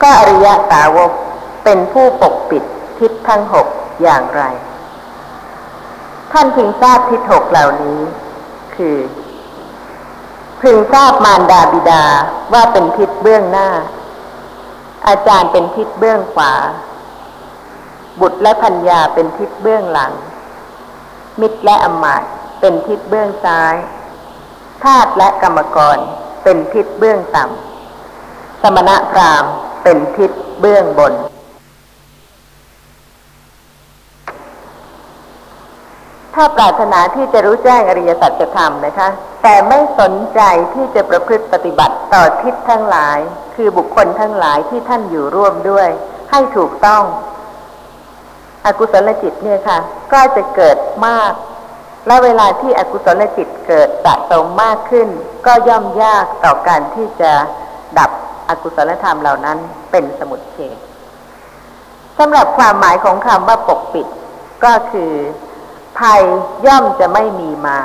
[0.01, 1.11] ก็อริยะสาวก
[1.63, 2.63] เป็นผู้ปกปิด
[2.99, 3.67] ทิศทั้งหก
[4.03, 4.43] อย่างไร
[6.31, 7.99] ท่านพึงทราบทิศหกเหล่านี้
[8.75, 8.97] คือ
[10.61, 12.03] พึงทราบมารดาบิดา
[12.53, 13.69] ว่าเป็นทิศเบื้องหน้า
[15.07, 16.53] อาจารย์เป็นทิศเบื้องขวา
[18.21, 20.11] บุตรและพัญญาเป็นทิศเบื้องหลัง
[21.41, 22.25] มิตรและอมาตย
[22.67, 23.75] เป็นทิศเบื้องซ้าย
[24.83, 25.97] ทาสและกรรมกร
[26.43, 29.51] เป็นทิศเบื้องต่ำสมณะพราหมณ์
[29.83, 31.13] เป็นทิศเบื้องบน
[36.35, 39.09] ถ้าปรารถนาที่จะรู้แจ้งอริยสัจธรรมนะคะ
[39.43, 40.41] แต่ไม่สนใจ
[40.73, 43.19] ที่จะประพฤติปฏิบัติต่อทิศทั้งหลาย
[43.55, 45.89] คือบุคคลทั้งหลายที่ท่านอยู่ร่วมด้วย
[46.31, 47.03] ให้ถูกต้อง
[48.65, 49.79] อกุศลจิตเนี่ยค่ะ
[50.13, 51.33] ก็จะเกิดมาก
[52.07, 55.07] และเวลาที่อกุศลจิตเกิดสะสมมากขึ้น
[55.45, 57.31] ก็ย่อมยากต่อการที่จะ
[57.97, 58.11] ดับ
[58.49, 59.57] อกุศลธรรมเหล่านั้น
[59.91, 60.77] เป็นสมุดเฉด
[62.17, 64.07] สำหรับความหมายของคำว่าปกปิด
[64.65, 65.11] ก็คือ
[65.99, 66.21] ภัย
[66.65, 67.79] ย่อมจะไม่มีมา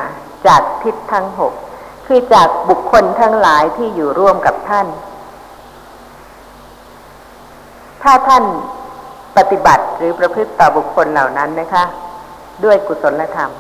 [0.47, 1.53] จากทิศทั้งหก
[2.07, 4.87] คือจากบุคคลทั้งหลายที่อยู่ร่วมกับท่าน
[8.03, 8.45] ถ้าท่าน
[9.37, 11.85] ปฏิบัติหรือประพฤติต่อบุคคลเหล่านั้นนะคะ
[12.65, 13.51] ด้วยกุศลธรรม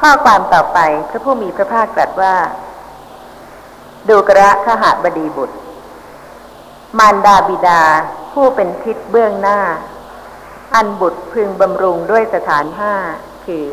[0.00, 0.78] ข้อความต่อไป
[1.10, 2.34] พระผู้มีพระภาคตรัสว่า
[4.08, 5.56] ดูกระขหบดีบุตร
[6.98, 7.82] มารดาบิดา
[8.32, 9.60] ผู้เป็นทิศเบื้องหน้า
[10.74, 12.94] อันบุตรพึงบำรุงด้วยสถานห้า
[13.46, 13.66] คือ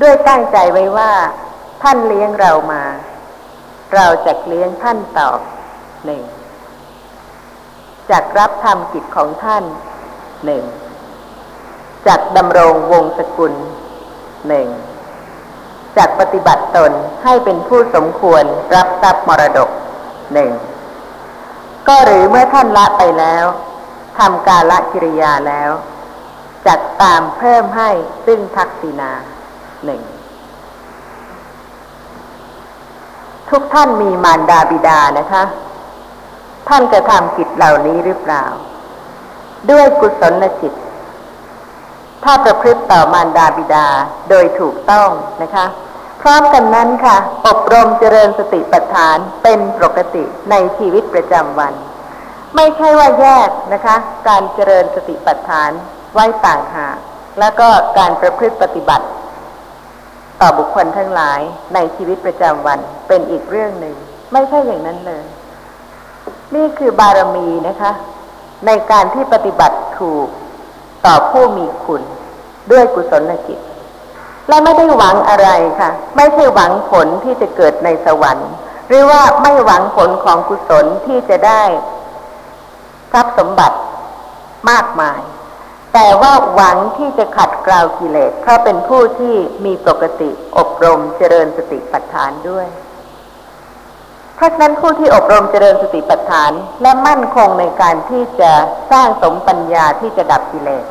[0.00, 1.12] ด้วยตั้งใจไว้ว่า
[1.82, 2.82] ท่านเลี้ยงเรามา
[3.94, 5.40] เราจะเลี้ยงท่านตอบ
[6.04, 6.22] หนึ่ง
[8.10, 9.64] จักรับทำกิจของท่าน
[10.44, 10.64] หนึ่ง
[12.06, 13.54] จักดำรงวงศกุล
[14.48, 14.66] หนึ่ง
[15.96, 16.92] จากปฏิบัติตน
[17.24, 19.70] ให้เป็นผู้สมควรรับทรัพย์มรดก
[20.34, 20.50] หนึ่ง
[21.88, 23.44] ก็หรือเมื่อท่านละไปแล้ว
[24.18, 25.70] ทำการละกิริยาแล้ว
[26.66, 27.90] จักตามเพิ่มให้
[28.26, 29.12] ซึ่งทักษิณา
[29.84, 30.02] หนึ่ง
[33.50, 35.44] ทุกท่านมีมารดาบิดานะคะ
[36.68, 38.44] ท่านจะทำกิจเหล่านี้หรือเปล่า
[39.70, 40.72] ด้วยกุศลจิต
[42.30, 43.86] ถ้าประพฤติต่อมารดาบิดา
[44.30, 45.10] โดยถูกต้อง
[45.42, 45.66] นะคะ
[46.20, 47.16] พร้อมกันนั้นค่ะ
[47.46, 51.74] อบรมเจริญสติปัฏฐานเป็นปกติในชีวิตประจำวัน
[52.56, 53.96] ไม่ใช่ว่าแยกนะคะ
[54.28, 55.70] การเจริญสติปัฏฐาน
[56.14, 56.96] ไว้ต่างหาก
[57.40, 57.68] แล้วก็
[57.98, 59.06] การประพฤติปฏิบัติ
[60.40, 61.40] ต่อบุคคลทั้งหลาย
[61.74, 63.96] ในชีวิตประจำวันเป็นอีกเรื่องหนึ่ง
[64.32, 65.24] ไม่ใช่อย่างนั้นเลย
[66.54, 67.92] นี่คือบารมีนะคะ
[68.66, 70.28] ในการที่ปฏิบัติถูก
[71.06, 72.02] ต่อผู้มีคุณ
[72.70, 73.58] ด้วยกุศลจิต
[74.48, 75.48] และไม่ได้หวังอะไร
[75.80, 78.50] ค่ะ ไม่ใช่หวังผลที่จะเกิดในสวรรค์
[78.88, 81.62] หรือว่าไม่หวังผลของกุศลที่จะได้
[83.12, 83.78] ทรัพย์สมบัติ
[84.70, 85.20] มากมาย
[85.94, 92.66] แต่ว่าหวังที่จะขัดเกลากิเลสเพราะเป็นผู้ที่มีปกติอบรมเจริญสติปัฏฐานด้วย
[94.36, 96.52] เพราะฉะนั้นผู้ที่อบรมเจริญสติปัฏฐาน
[96.82, 98.52] และมั่นคงในการที่จะ
[98.90, 100.84] สร้างสมปัญญาที่จะดับกิเลส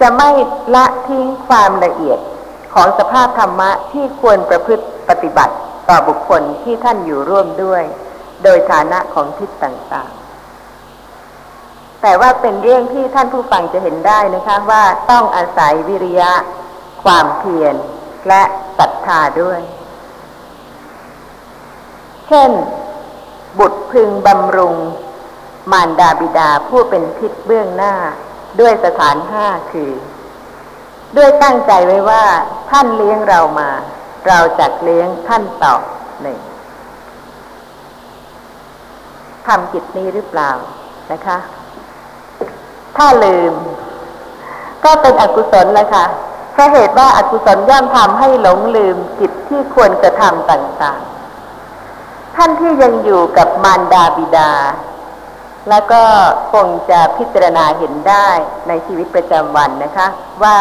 [0.00, 0.30] จะไม่
[0.74, 2.18] ละทิ้งความละเอียด
[2.74, 5.54] ของสภาพธรรมะที่ควรประพฤติปฏิบัติ
[5.88, 7.82] ต่อบุคคลที่ท่านอยู่ร่วมด้วย
[8.44, 16.32] โดยฐานะของทิศต่างๆ แต่ว่าเป็นเรื่องที่ท่านผู้ฟังจะเห็นได้นะคะว่าต้องอาศัยวิริยะ
[17.02, 17.74] ความเพียร
[18.28, 18.42] และ
[18.78, 19.60] ศรัทธาด้วย
[22.28, 22.50] เช่น
[23.58, 24.76] บุตรพึงบำรุง
[25.72, 27.94] มารดาบิดาผู้เป็นทิศเบื้องหน้า
[28.60, 29.90] ด้วยสถานห้าคือ
[31.16, 32.24] ด้วยตั้งใจไว้ว่า
[32.70, 33.70] ท่านเลี้ยงเรามา
[34.26, 35.74] เราจักเลี้ยงท่านต่อ
[36.22, 36.38] หนึ่ง
[39.46, 40.50] ทำกิจนี้หรือเปล่า
[41.12, 41.38] นะคะ
[42.96, 43.54] ถ้าลืม
[44.84, 46.04] ก็เป็นอกุศลเลยค่ะ
[46.52, 54.50] เพราะเหตุว่าอากุศลย่อมทำให้หลงลืมกิจที่ควรกระทำต่างๆ ท่านที่ยังอยู่กับมารดาบิดา
[55.68, 56.02] แล้วก็
[56.52, 58.28] คงจะพิจารณาเห็นได้
[58.68, 60.06] ในชีวิตประจำวันนะคะ
[60.42, 60.58] ว่า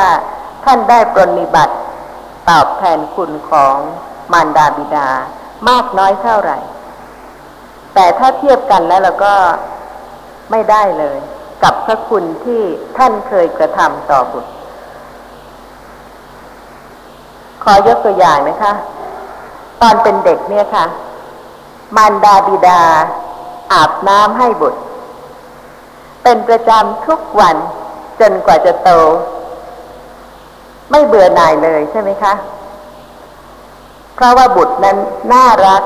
[0.66, 1.76] ท่านได้ปรนนิบัติ
[2.49, 3.76] ตอบแทนคุณของ
[4.34, 5.10] มารดาบิดา
[5.70, 6.58] มากน้อยเท่าไหร่
[7.93, 9.34] แต่ถ้าเทียบกันแล้วเราก็
[10.51, 11.18] ไม่ได้เลย
[11.64, 12.62] กับพระคุณที่
[12.97, 14.51] ท่านเคยกระทำต่อบุตร
[17.64, 18.74] ขอยกตัวอย่างนะคะ
[19.82, 20.86] ตอนเป็นเด็กเนี่ยค่ะ
[21.95, 22.82] มารดาบิดา
[23.74, 24.80] อาบน้ำให้บุตร
[26.30, 27.55] เป็นประจำทุกวัน
[28.19, 28.89] จนกว่าจะโต
[30.91, 32.34] ไม่เบื่อหน่ายเลยใช่ไหมคะ
[34.15, 34.97] เพราะว่าบุตรนั้น
[35.34, 35.84] น่ารัก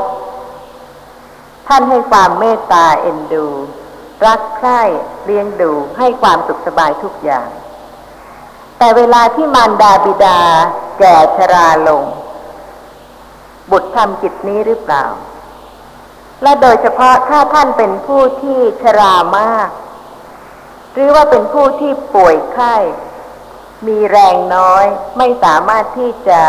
[1.68, 3.48] ท่านให้ความเมตตาเอ็นดู
[4.26, 4.82] รักใคร่
[5.26, 7.48] เลี้ยงดูให้ความสุขสบายทุกอย่าง
[8.78, 10.40] แต่เวลาที่มารดาบิดา
[11.00, 12.04] แก่ชราลง
[13.72, 15.06] บุตรทำกิจนี้หรือเปล่า
[16.44, 19.72] และโดยเฉพาะถ้าท่านเป็นผู้ที่ชรามาก
[20.94, 22.76] หรือว่าเป็นผู้ที่ป่วยไข้
[23.88, 24.86] มีแรงน้อย
[25.18, 26.42] ไม่สามารถที่จะ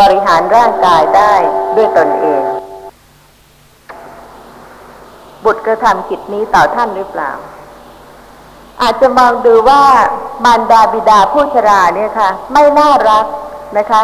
[0.00, 1.34] บริหารร่างกายได้
[1.76, 2.42] ด้วยตนเอง
[5.44, 7.32] บุตรกระทำกิจนี้ต่อท่านหรือเปล่า
[8.82, 9.82] อาจจะมองดูว่า
[10.44, 13.26] มารดาบิดาผู้ชราเนี่ยค่ะ ไม่น่ารัก
[13.78, 14.02] นะคะ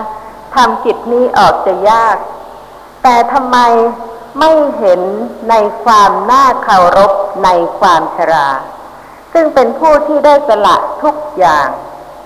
[0.55, 2.17] ทำกิจนี้ออกจะยาก
[3.03, 3.59] แต่ทำไม
[4.39, 5.01] ไม่เห็น
[5.51, 7.13] ในความน่าเคารพ
[7.45, 7.49] ใน
[7.79, 8.49] ความชรา
[9.33, 11.69] ซึ่งเป็นผู้ที่ได้สละทุกอย่าง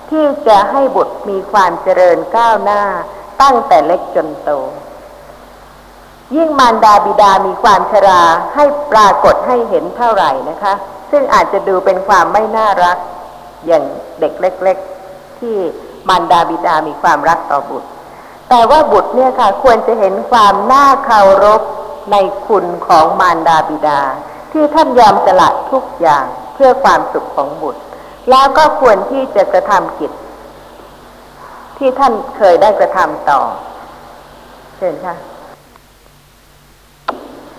[0.09, 2.81] ที่จะให้บุตรมีความเจริญก้าวหน้า
[3.41, 4.49] ตั้งแต่เล็กจนโต
[6.35, 8.23] ยิ่งมารดาบิดามีความชรา
[8.55, 10.73] ให้ปรากฏให้เห็นเท่าไหร่นะคะ
[11.11, 12.97] ซึ่งอาจจะดูเป็นความไม่น่ารัก
[13.65, 13.83] อย่าง
[14.19, 14.77] เด็กเล็ก
[15.09, 15.55] ๆ ที่
[16.09, 17.89] มารดาบิดามีความรักต่อบุตร
[18.49, 21.61] แต่ว่าบุตรเนี่ยค่ะ ควรจะเห็นความน่าเคารพ
[22.11, 22.15] ใน
[22.47, 23.99] คุณของมารดาบิดา
[24.51, 26.25] ที่ท่านยอมสละทุกอย่าง
[26.55, 27.81] เพื่อความสุขของบุตร
[28.29, 30.11] แล้วก็ควรที่จะกระทำกิจ
[31.77, 33.39] ที่ท่านเคยได้กระทำต่อ
[34.77, 35.15] เชิญค่ะ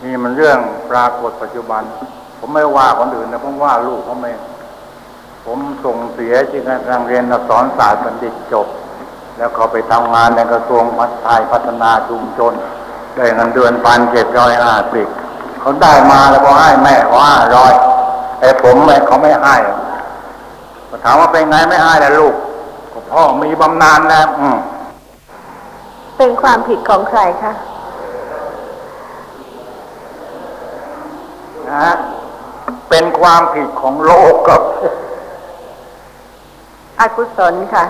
[0.03, 0.59] นี่มันเรื่อง
[0.91, 1.83] ปรากฏปัจจุบัน
[2.39, 4.39] ผมไม่ว่าคนอื่นนะผมว่าลูกผมเอง
[5.45, 8.67] ผมส่งเสียจริงการเรียนอักษรศาสตร์บัณฑิตจบ
[9.37, 12.53] แล้วเขาไปทำงานในกระทรวงพัฒนาพัฒนาชุมชน
[13.17, 15.07] ได้เงินเดือนพันเจ็ดร้อยห้าสิบ
[15.61, 17.73] เขาได้มาแล้วก็ให้แม่เขาห้าร้อย
[18.41, 19.57] ไอ้ผมไม่เขาไม่ให้
[20.89, 22.35] ก็ถามว่าเป็นไงไม่ให้ล่ะลูก
[22.93, 24.57] ก็พ่อมีบำนาญแล้วอืม
[26.17, 27.53] เป็นความผิดของใครคะ
[31.69, 31.95] นะฮะ
[32.91, 34.63] เป็นความผิดของโลกครับ
[37.01, 37.85] อกุศลค่ะ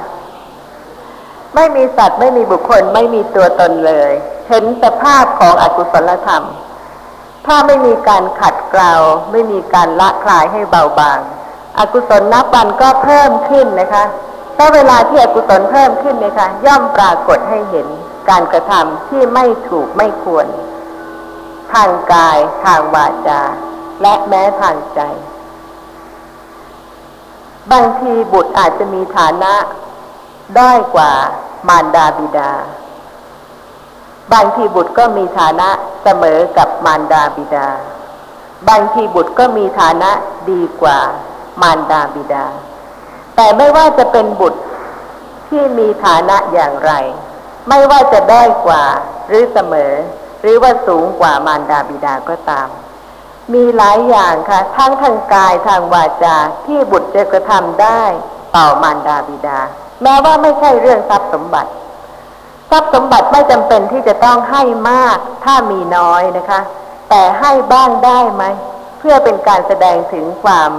[1.55, 4.13] ไม่มีสัตว์ไม่มีบุคคลไม่มีตัวตนเลย
[4.49, 6.45] เห็นสภาพของอกุศลธรรม
[7.47, 8.97] ถ้าไม่มีการขัด เกลา
[9.33, 11.21] ไม่มีการละคลายให้เบาบาง
[11.79, 14.05] อกุศลนับวันก็เพิ่มขึ้นนะคะ
[14.57, 17.87] ถ้าเวลาที่อกุศลเพิ่มขึ้นนะคะ ย่อมปรากฏให้เห็น
[18.31, 20.47] การกระทำที่ไม่ถูกไม่ควร
[21.73, 23.41] ทางกายทางวาจา
[24.03, 25.01] และแม้ทางใจ
[27.73, 29.55] บางทีบุตรอาจจะมีฐานะ
[30.59, 31.13] ด้อยกว่า
[31.69, 32.53] มารดาบิดา
[34.33, 35.69] บางทีบุตรก็มีฐานะ
[36.03, 37.69] เสมอกับมารดาบิดา
[38.69, 40.11] บางทีบุตรก็มีฐานะ
[40.51, 40.99] ดีกว่า
[41.63, 42.47] มารดาบิดา
[43.37, 44.61] แต่ไม่ว่าจะเป็นบุตร
[45.49, 46.93] ที่มีฐานะอย่างไร
[47.69, 48.85] ไม่ว่าจะด้อยกว่า
[49.29, 49.93] หรือเสมอ
[50.43, 52.69] หรือว่าสูงกว่ามารดาบิดาก็ตาม
[53.55, 56.37] มีหลายอย่างค่ะ ทั้งทางกายทางวาจา
[56.67, 58.03] ที่บุตรจะกระทำได้
[58.57, 59.59] ต่อมารดาบิดา
[60.03, 61.71] แม้ว่าไม่ใช่เรื่องทรัพย์สมบัติ
[62.71, 66.61] ทรัพย์สมบัติไม่จำเป็นที่จะต้องให้มาก ถ้ามีน้อยนะคะ
[67.09, 68.45] แต่ให้บ้างได้ไหม
[68.99, 70.71] เพื่อเป็นการแสดงถึงความ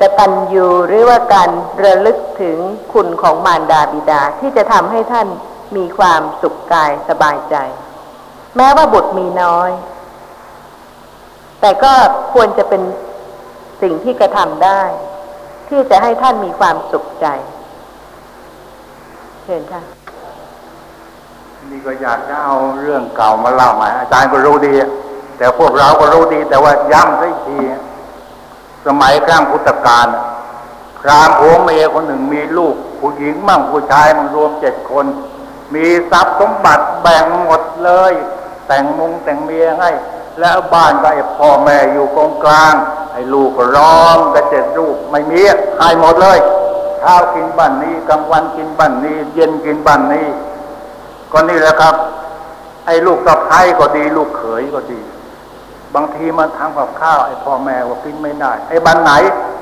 [0.00, 1.50] กตัญญูหรือว่าการ
[1.84, 2.58] ระลึกถึง
[2.92, 5.28] คุณของมารดาบิดาที่จะทำให้ท่าน
[5.76, 7.56] มีความสุขกายสบายใจ
[8.56, 9.70] แม้ว่าบุตรมีน้อย
[11.60, 11.92] แต่ก็
[12.32, 12.82] ควรจะเป็น
[13.82, 14.82] สิ่งที่กระทำได้
[15.68, 17.26] ที่จะให้ท่านมีความสุขใจ
[19.44, 19.82] เชิญค่ะ
[21.70, 24.72] นี่ก็อยากจะเอาเรื่องเก่ามาเล่าใหม่อาจารย์ก็รู้ดี
[25.38, 27.58] แต่พวกเราก็รู้ดี แต่ว่าย้ำสักที
[28.86, 30.06] สมัยครั้งพุทธกาล
[31.00, 35.06] พรามผัวเมียคนหนึ่งมีลูก ผู้หญิงมั่งผู้ชายมันรวมเจ็ดคน
[35.74, 38.12] มีทรัพย์สมบัติแบ่งหมดเลย
[38.66, 39.90] แต่งมุงแต่งเมียให้
[40.40, 42.74] แล้วบ้านก็ไอ้พ่อแม่อยู่กองกลาง
[43.12, 45.40] ไอ้ลูกก็ร้องกระเจ็ดลูกไม่มี
[45.78, 46.38] ให้หมดเลย
[46.98, 50.26] เช้ากินบ้านนี้กลางวันกินบ้านนี้ เย็นกินบ้านนี้
[51.32, 51.94] ก็นี่แหละครับ
[52.86, 55.00] ไอ้ลูกสะพ้ายก็ดี ลูกเขยก็ดี
[55.94, 59.12] บางทีมันทำกับข้าวไอ้พ่อแม่ว่ากินไม่ได้ ไอ้บ้านไหน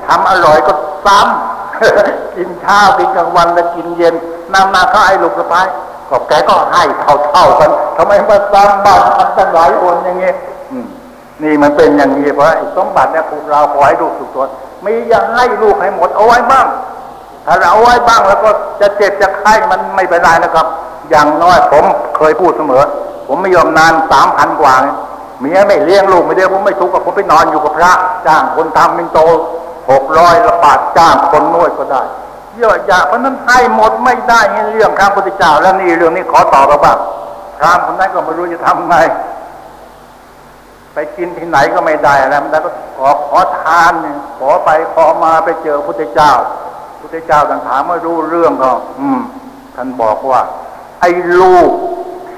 [0.07, 0.73] ทำอร่อยก็
[1.05, 4.15] ซ้ำกินเช้ากินกลางวันแล้วกินเย็น
[4.53, 5.67] นำมาเข้าไอ้ลูกสะพ้าย
[6.09, 10.31] ก็แกก็ให้เท่าๆกันทำไมมาซ้ำบ้านมันตั้งหลายคนอย่างเงี้
[10.71, 10.85] อืม
[11.43, 14.45] นี่มันเป็นอย่างนี้เพราะไอ้สมบัติเนี่ยพวกเราขอให้ลูกสุขตัว
[14.85, 16.65] มีอย่างให้ลูกให้หมดเอาไว้บ้าง
[17.45, 18.49] ถ้าเราเอาไว้บ้างแล้วก็
[18.81, 20.65] จะเจ็บจะไข้มันไม่เป็นไรนะครับ
[21.09, 21.83] อย่างน้อยผม
[22.17, 22.83] เคยพูดเสมอ
[23.27, 24.95] ผมไม่ยอมนานสามพันกว่าเนี่ย
[25.39, 27.91] เมียไม่เลี้ยงลูกไม่เลี้ยงผมไม่ทุกข์กับผมไปนอนอยู่กับพระ
[28.27, 29.19] จ้างคนทำเป็นโต
[29.91, 32.01] หกร้อยละบาทจ้างคนนวดก็ได้
[32.57, 36.97] เยอะแยะเพราะนั้นให้หมดไม่ได้เงี้ยเรื่องข้างพุทธเจ้าแล้วนี่เรื่องนี้ขอตอบกับบ้าง
[37.57, 38.95] พรามคนนั้นก็ไม่รู้จะทำไง
[40.93, 43.93] ไปกินที่ไหนก็ไม่ได้แล้วมันก็ขอขอทาน
[44.39, 46.31] ขอไปขอมาไปเจอพุทธเจ้า
[46.99, 49.19] พุทธเจ้าท่านถามว่ารู้เรื่องก็อืม
[49.75, 50.41] ท่านบอกว่า
[51.01, 51.09] ไอ้
[51.41, 51.71] ลูก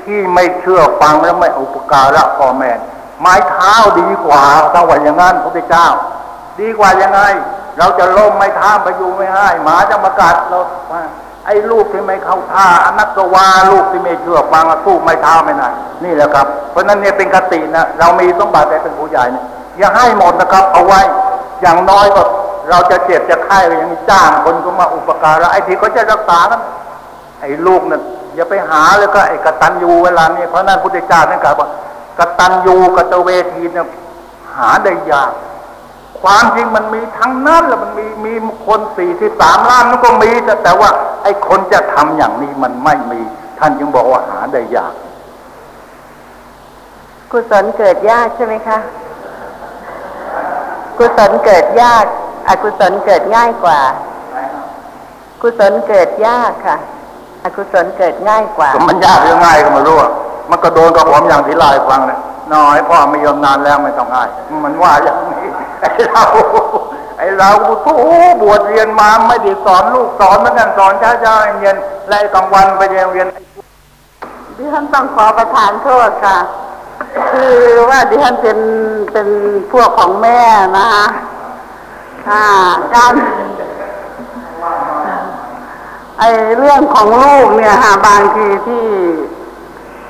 [0.08, 2.72] ที่ไม่เชื่อฟังแล้วไม่อุปการะพ่อแม่
[3.22, 4.44] ไม้เท้าดีกว่า
[4.74, 5.88] ถ้าว่าอย่างนั้นพุทธเจ้า
[6.60, 7.22] ดีกว่ายังไง
[7.78, 10.60] เราจะล้มไม้เท้าไปอยู่ไม่ให้หมาจะมากัดเรา
[11.46, 15.70] ไอ้ลูกที่ไม่เข้าท่าอนัตวาลูกที่ไม่เชื่อฟังสู้ไม้เท้าไม่ได้
[16.04, 19.46] นี่แหละครับ เพราะนั้นเนี่ยเป็นคตินะเรามีสมบัติแต่เป็นผู้ใหญ่เนี่ย
[19.78, 21.02] อย่าให้หมดนะครับ เอาไว้
[21.62, 22.22] อย่างน้อยก็
[22.70, 26.62] เราจะเจ็บจะไข้ยังจ้างคนก็มาอุปการะไอ้ที่เขาจะรักษานั้น
[27.42, 28.02] ไอ้ลูกนั่น
[28.38, 31.68] อย่าไปหาเลยก็ไอ้กตัญญูเวลานี้เพราะนั้นพุทธเจ้าท่านกล่าวว่า
[32.20, 33.86] กตัญญูกตเวทีเนี่ย
[34.56, 35.32] หาได้ยาก
[36.22, 38.34] ความจริงมันมีทั้งนั้นแหละมันมีมี
[38.66, 40.90] คนสี่ที่สามล้านมันก็มีแต่แต่ว่า
[41.24, 43.22] ไอ้คนจะทำอย่างนี้มันไม่มี
[43.60, 44.94] ท่านจึงบอกว่าหาได้ยาก
[47.32, 48.80] กุศลเกิดยากใช่ไหมคะ
[50.98, 52.06] กุศลเกิดยาก
[52.48, 53.80] อกุศลเกิดง่ายกว่า
[55.42, 56.78] กุศลเกิดยากค่ะ
[57.48, 60.12] อกุศลเกิดง่ายกว่าก็มันยากหรือง่ายก็ไม่รู้อะ
[60.50, 62.20] มันก็โดนกับผมอย่างที่เลายฟังเนี่ย
[62.54, 64.30] น้อยพ่อไม่ยอมนานแล้วไม่ต้องง่าย
[64.66, 65.50] มันว่าอย่างนี้
[65.82, 66.24] ไอ้เรา
[67.18, 67.88] ไอ้เราโอ้โห
[68.42, 73.28] บวชเรียนมาไม่ได้สอนลูกสอนเหมือนกันสอนเช้าเช้าๆเย็นๆและไอ้กลางวันไปเรียนเรียน
[74.58, 76.38] ดิฉันต้องขอประทานโทษค่ะ
[77.32, 77.56] คือ
[77.90, 78.60] ว่าดิฉันเป็น
[79.12, 79.28] เป็น
[79.72, 80.40] พวกของแม่
[80.78, 81.06] นะคะ
[82.28, 82.46] ค่ะ
[82.96, 83.14] การ
[86.20, 86.24] ไอ
[86.58, 88.86] เรื่องของลูกเนี่ยค่ะบางทีที่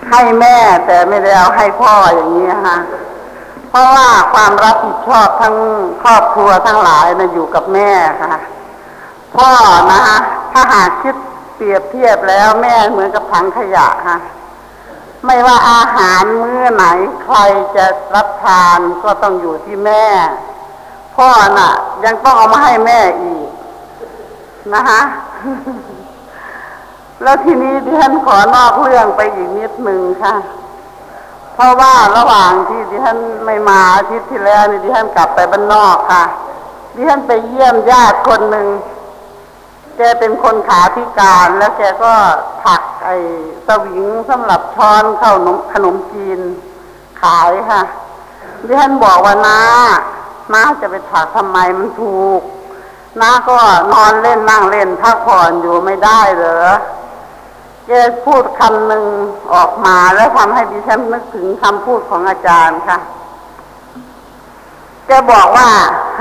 [0.09, 2.77] ให้แม่แต่ไม่ได้เอาให้พ่ออย่างนี้ค่ะ
[3.69, 5.55] เพราะว่าความรับผิดชอบทั้ง
[6.01, 7.91] ครอบครัวทั้งหลายนะอยู่กับแม่
[8.21, 8.33] ค่ะ
[9.35, 9.49] พ่อ
[9.91, 10.17] นะคะ
[10.51, 11.15] ถ้าหากคิด
[11.55, 14.17] เปรียบเทียบแล้วแม่เหมือนกับถังขยะค่ะ
[15.25, 16.85] ไม่ว่าอาหารมื้อไหน
[17.23, 17.37] ใคร
[17.75, 17.85] จะ
[18.15, 20.05] รับทานก็ต้องอยู่ที่แม่
[21.15, 21.71] พ่อน่ะ
[22.05, 23.47] ยังต้องเอามาให้แม่อีก
[24.73, 25.01] นะคะ
[27.23, 30.35] แล้วทีนี้ดิฉันขอนอกเรื่องไปอีกนิดหนึ่งค่ะ
[31.53, 36.23] เพราะว่าระหว่างที่ดิฉันไม่มาอาทิตย์ที่แล้วนี่ดิฉันกลับไปบ้านนอกค่ะ
[36.95, 38.67] ดิฉันไปเยี่ยมญาติคนหนึ่ง
[39.97, 42.13] แกเป็นคนขาพิการแล้วแกก็
[42.63, 43.15] ถักไอ้
[43.67, 46.39] สวิงสำหรับช้อนเข้าขนมขนมจีน
[47.21, 47.81] ขายค่ะ
[48.65, 49.59] ดิฉันบอกว่าน้า
[50.53, 52.41] น้าจะไปถักทำไมมันถูก
[53.21, 53.57] น้าก็
[53.93, 56.67] นอนเล่นนั่งเล่นพักผ่อนอยู่ไม่ได้เหรอ
[57.87, 57.91] แก
[58.25, 59.05] พูดคำหนึ่ง
[59.53, 62.97] ออกมาแล้วทำให้ดิฉันนึกถึงคำพูดของอาจารย์ค่ะ
[65.07, 65.69] แกบอกว่า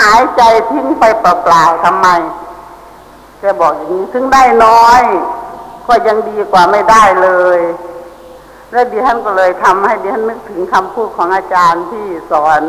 [0.00, 2.08] หายใจทิ้งไปเปล่าๆทำไม
[3.40, 5.02] แกบอกอย่างนี้ถึงได้น้อย
[5.88, 7.60] ก็ยังดีกว่าไม่ได้เลย
[8.72, 12.62] แล้วดิฉันก็เลยทำให้ดิฉันนึกถึงคำพูดของอาจารย์ที่สอน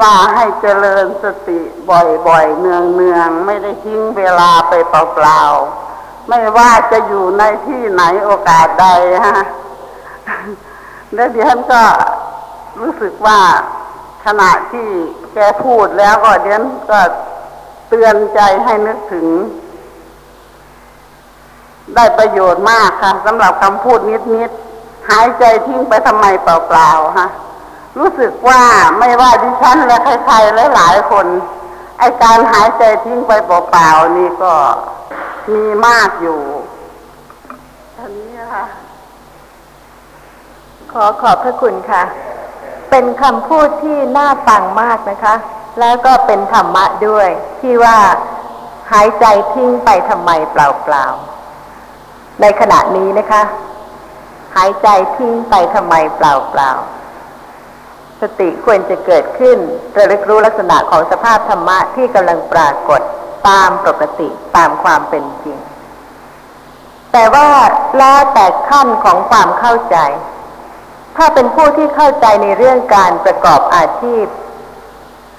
[0.00, 5.97] ว่าให้เจริญสติบ่อยๆเนืองๆไม่ได้ทิ้งเวลาไปเปล่าๆ
[6.28, 8.86] ไม่ว่าจะอยู่ในที่ไหนโอกาสใด
[9.26, 9.44] ฮะ
[11.14, 11.82] แล้วดิฉันก็
[12.80, 13.40] รู้สึกว่า
[14.24, 14.88] ขณะที่
[15.34, 17.00] แกพูดแล้วก็ดิฉันก็
[17.88, 19.26] เตือนใจให้นึกถึง
[21.94, 23.98] ได้ประโยชน์มากค่ะสำหรับคำพูด
[24.34, 27.28] นิดๆหายใจทิ้งไปทำไมเปล่าๆฮะ
[27.98, 28.62] รู้สึกว่า
[28.98, 31.26] ไม่ว่าดิฉันและใครๆหลายๆคน
[31.98, 34.52] ไอการหายใจทิ้งไปเปล่าๆนี่ก็
[35.54, 36.40] มีมากอยู่
[37.98, 38.64] อันนี้ค่ะ
[40.92, 42.02] ขอขอบพระคุณค่ะ
[42.90, 45.34] เป็นคำพูดที่น่าฟังมากนะคะ
[45.80, 47.28] แล้วก็เป็นธรรมะด้วย
[47.60, 47.98] ที่ว่า
[48.92, 53.42] หายใจทิ้งไปทำไมเปล่าๆ ในขณะนี้นะคะ
[54.56, 56.20] หายใจทิ้งไปทำไมเป
[56.58, 59.58] ล่าๆ สติควรจะเกิดขึ้น
[59.96, 63.00] ระลึกรู้ลักษณะของสภาพธรรมะที่กำลังปรากฏ
[63.48, 65.58] ตามปกติตามความเป็นจริง
[67.12, 67.48] แต่ว่า
[67.98, 69.96] แล้วแต่ขั้นของความเข้าใจ
[71.16, 74.24] ถ้าเป็นผู้ที่เข้าใจในเรื่องการประกอบอาชีพ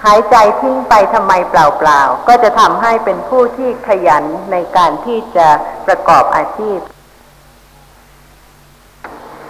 [0.05, 5.47] หายใจทิ้งไปทำไมเปล่าๆ ก็จะทำให้เป็นผู้ที่ขยันในการที่จะ
[5.87, 6.79] ประกอบอาชีพ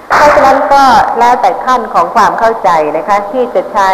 [0.10, 0.84] เพราะฉะนั้นก็
[1.20, 3.92] แล้วแต่ขั้นของความเข้าใจนะคะ ที่จะใช้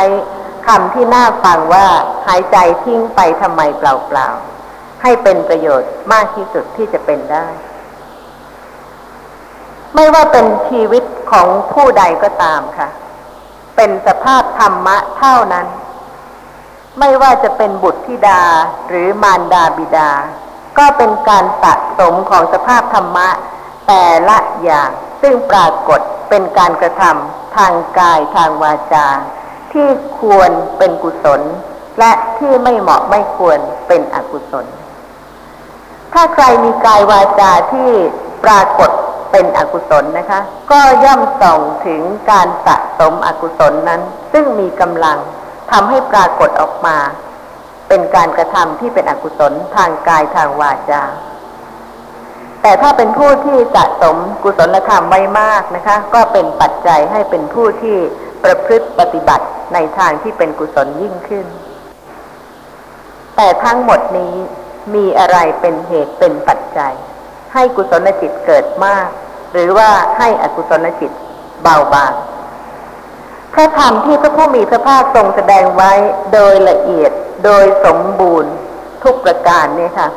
[0.66, 1.88] คำที่น่าฟังว่า
[2.28, 3.84] หายใจทิ้งไปทำไมเป
[4.16, 7.47] ล่าๆ ให้เป็นประโยชน์มากที่สุดที่จะเป็นได้
[9.95, 12.89] ไม่ว่าเป็นชีวิตของผู้ใดก็ตามค่ะ
[13.76, 15.68] เป็นสภาพธรรมะเท่านั้น
[16.99, 18.41] ไม่ว่าจะเป็นบุตรธิดา
[18.88, 20.11] หรือมารดาบิดา
[20.78, 23.30] ก็เป็นการสะสมของสภาพธรรมะ
[23.88, 24.91] แต่ละอย่าง
[25.22, 25.99] ซึ่งปรากฏ
[26.30, 29.07] เป็นการกระทำทางกายทางวาจา
[29.76, 31.42] ที่ควรเป็นกุศล
[32.00, 34.66] และที่ไม่เหมาะไม่ควรเป็นอกุศล
[36.14, 37.90] ถ้าใครมีกายวาจาที่
[38.44, 38.90] ปรากฏ
[39.32, 40.40] เป็นอกุศลนะคะ
[40.72, 42.02] ก็ย่อมส่องถึง
[42.32, 44.02] การสะสมอกุศลนั้น
[44.34, 45.18] ซึ่งมีกำลัง
[45.72, 46.98] ทำให้ปรากฏออกมา
[47.90, 51.04] เป็นการกระทำที่เป็นอกุศลทางกายทางวาจา
[52.62, 57.98] แต่ถ้าเป็นผู้ที่สะสมกุศลธรรมไว้มากนะคะ ก็เป็นปัจจัยให้เป็นผู้ที่
[58.44, 61.47] ประพฤติปฏิบัติ ในทางที่เป็นกุศลยิ่งขึ้น
[63.36, 64.36] แต่ทั้งหมดนี้
[64.95, 66.93] มีอะไรเป็นเหตุเป็นปัจจัย
[67.53, 69.07] ให้กุศลจิตเกิดมาก
[69.51, 71.11] หรือว่าให้อกุศลจิต
[71.61, 72.13] เบาบาง
[73.53, 75.91] พระธรรมที่พระผู้มีพระภาคทรงแสดงไว้
[76.34, 77.11] โดยละเอียด
[77.45, 78.51] โดยสมบูรณ์
[79.03, 80.07] ทุกประการเนี่ยค่ะ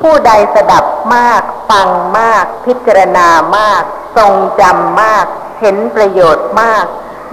[0.00, 3.82] ผู้ใดสดับมาก ฟังมาก พิจารณามาก
[4.16, 5.26] ทรงจำมาก
[5.60, 6.86] เห็นประโยชน์มาก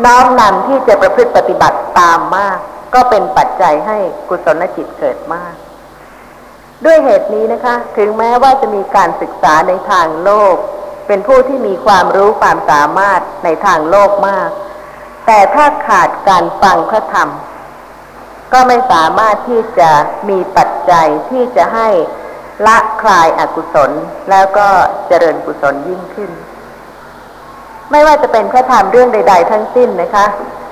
[0.05, 2.57] น้อมนำที่จะประพฤติปฏิบัติตามมาก
[2.93, 3.97] ก็เป็นปัจจัยให้
[4.29, 5.53] กุศลจิตเกิดมาก
[6.85, 10.55] ด้วยเหตุนี้นะคะ ถึงแม้ว่าจะมีการศึกษาในทางโลก
[11.07, 14.49] เป็นผู้ที่มีความรู้ความสามารถในทางโลกมาก
[15.25, 17.29] แต่ถ้าขาดการฟังพระธรรม
[18.53, 19.91] ก็ไม่สามารถที่จะ
[20.29, 21.89] มีปัจจัยที่จะให้
[22.67, 23.91] ละคลายอกุศล
[24.29, 24.67] แล้วก็
[25.07, 26.31] เจริญกุศลยิ่งขึ้น
[27.91, 30.25] ไม่ว่าจะเป็นพระธรรมเรื่องใด ๆ ทั้งสิ้นนะคะ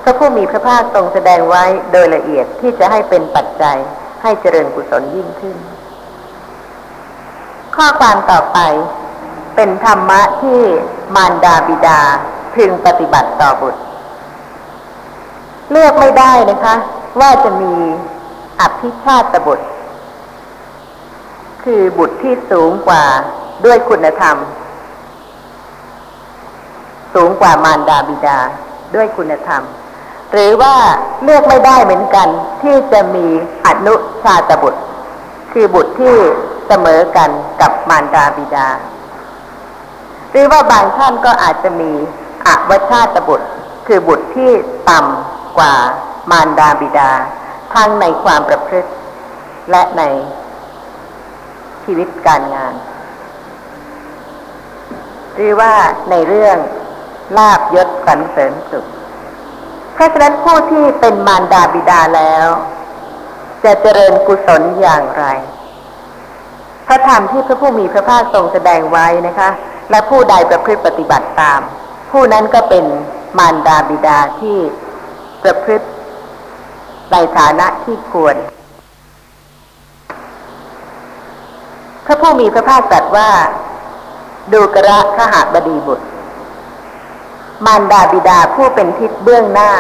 [0.04, 3.78] พระผู้มีพระภาคทรงแสดงไว้โดยละเอียดที่จะให้เป็นปัจจัย
[4.24, 5.58] ให้เจริญกุศลยิ่งขึ้น
[7.76, 8.60] ข้อความต่อไป
[9.56, 10.60] เป็นธรรมะที่
[11.16, 12.02] มารดาบิดา
[12.56, 13.82] พึงปฏิบัติต่อบุตร
[15.72, 16.76] เลือกไม่ได้นะคะ
[17.20, 17.74] ว่าจะมี
[18.62, 19.68] อภิชาตบุตร
[21.64, 23.04] คือบุตรที่สูงกว่า
[23.66, 24.36] ด้วยคุณธรรม
[27.18, 28.40] สูงกว่ามารดาบิดา
[28.96, 29.64] ด้วยคุณธรรม
[30.32, 30.76] หรือว่า
[31.24, 32.28] เลือกไม่ได้เหมือนกัน
[32.62, 33.28] ที่จะมี
[33.68, 34.82] อนุชาตบุตร
[35.52, 36.16] คือบุตรที่
[36.68, 37.30] เสมอกัน
[37.62, 38.68] กับมารดาบิดา
[40.32, 41.92] หรือว่าบางท่านก็อาจจะมี
[42.48, 43.48] อวชาตบุตร
[43.88, 44.52] คือบุตรที่
[44.90, 45.74] ต่ำกว่า
[46.32, 47.12] มารดาบิดา
[47.74, 48.90] ทั้งในความประพฤติ
[49.72, 50.04] และใน
[51.84, 52.74] ชีวิตการงาน
[55.36, 55.74] หรือว่า
[56.10, 56.58] ในเรื่อง
[57.38, 58.86] ลาบยศสรรเสริญสุข
[59.94, 62.48] เพราะฉะนั้นผู้ที่เป็นมารดาบิดาแล้ว
[63.64, 65.26] จะเจริญกุศลอย่างไร
[66.88, 69.50] พระธรรมที่พระผู้มีพระภาคทรงแสดงไว้นะคะ
[69.90, 71.62] และผู้ใดประพฤติปฏิบัติตาม
[72.12, 72.86] ผู้นั้นก็เป็น
[73.38, 74.58] มารดาบิดาที่
[75.44, 75.88] ประพฤติ
[77.12, 78.36] ในฐานะที่ควร
[82.06, 83.30] พระผู้มีพระภาคตรัสว่า
[84.54, 86.08] ดูกระขหบดีบุตร
[87.66, 89.72] มารดาบิดาผู้เป็นทิศเบื้องหน้า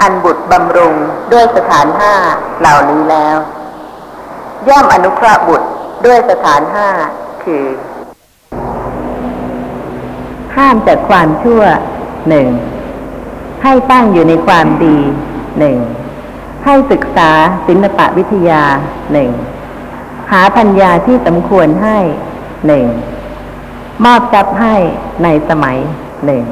[0.00, 0.94] อันบุตรบำรุง
[1.32, 2.14] ด้วยสถานห้า
[2.60, 3.36] เหล่านี้แล้ว
[4.68, 5.68] ย่อมอนุเคราะห์บุตร
[6.06, 6.88] ด้วยสถานห้า
[7.44, 7.64] คือ
[10.56, 11.62] ห้ามจากความชั่ว
[12.28, 12.46] หนึ่ง
[13.62, 14.98] ให้ตั้งอยู่ในความดี
[15.58, 15.78] หนึ่ง
[16.64, 17.30] ให้ศึกษา
[17.66, 18.62] ศิลปะวิทยา
[19.12, 19.30] หนึ่ง
[20.32, 21.98] หาปัญญาที่สมควรให้
[22.66, 22.86] หนึ่ง
[24.04, 24.74] มอบทรัพย์ให้
[25.22, 25.78] ในสมัย
[26.26, 26.42] หนึ่ง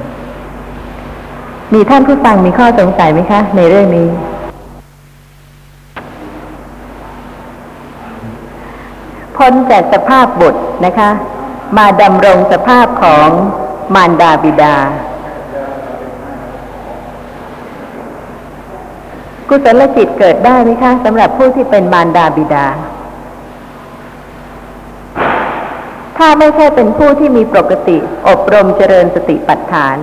[1.75, 4.09] มีท่านผู้ฟังมีข้อสงสัยไหมคะ ในเรื่องนี้
[9.37, 11.11] พ้นจากสภาพบุตรนะคะ
[11.79, 13.29] มาดำรงสภาพของ
[13.95, 14.77] มารดาบิดา
[19.49, 22.67] กุศลจิตเกิดได้ไหมคะสำหรับผู้ที่เป็นมารดาบิดา
[26.17, 27.97] ถ้าไม่ใช่เป็นผู้ที่มีปกติ
[28.29, 29.97] อบรมเจริญสติปัฏฐาน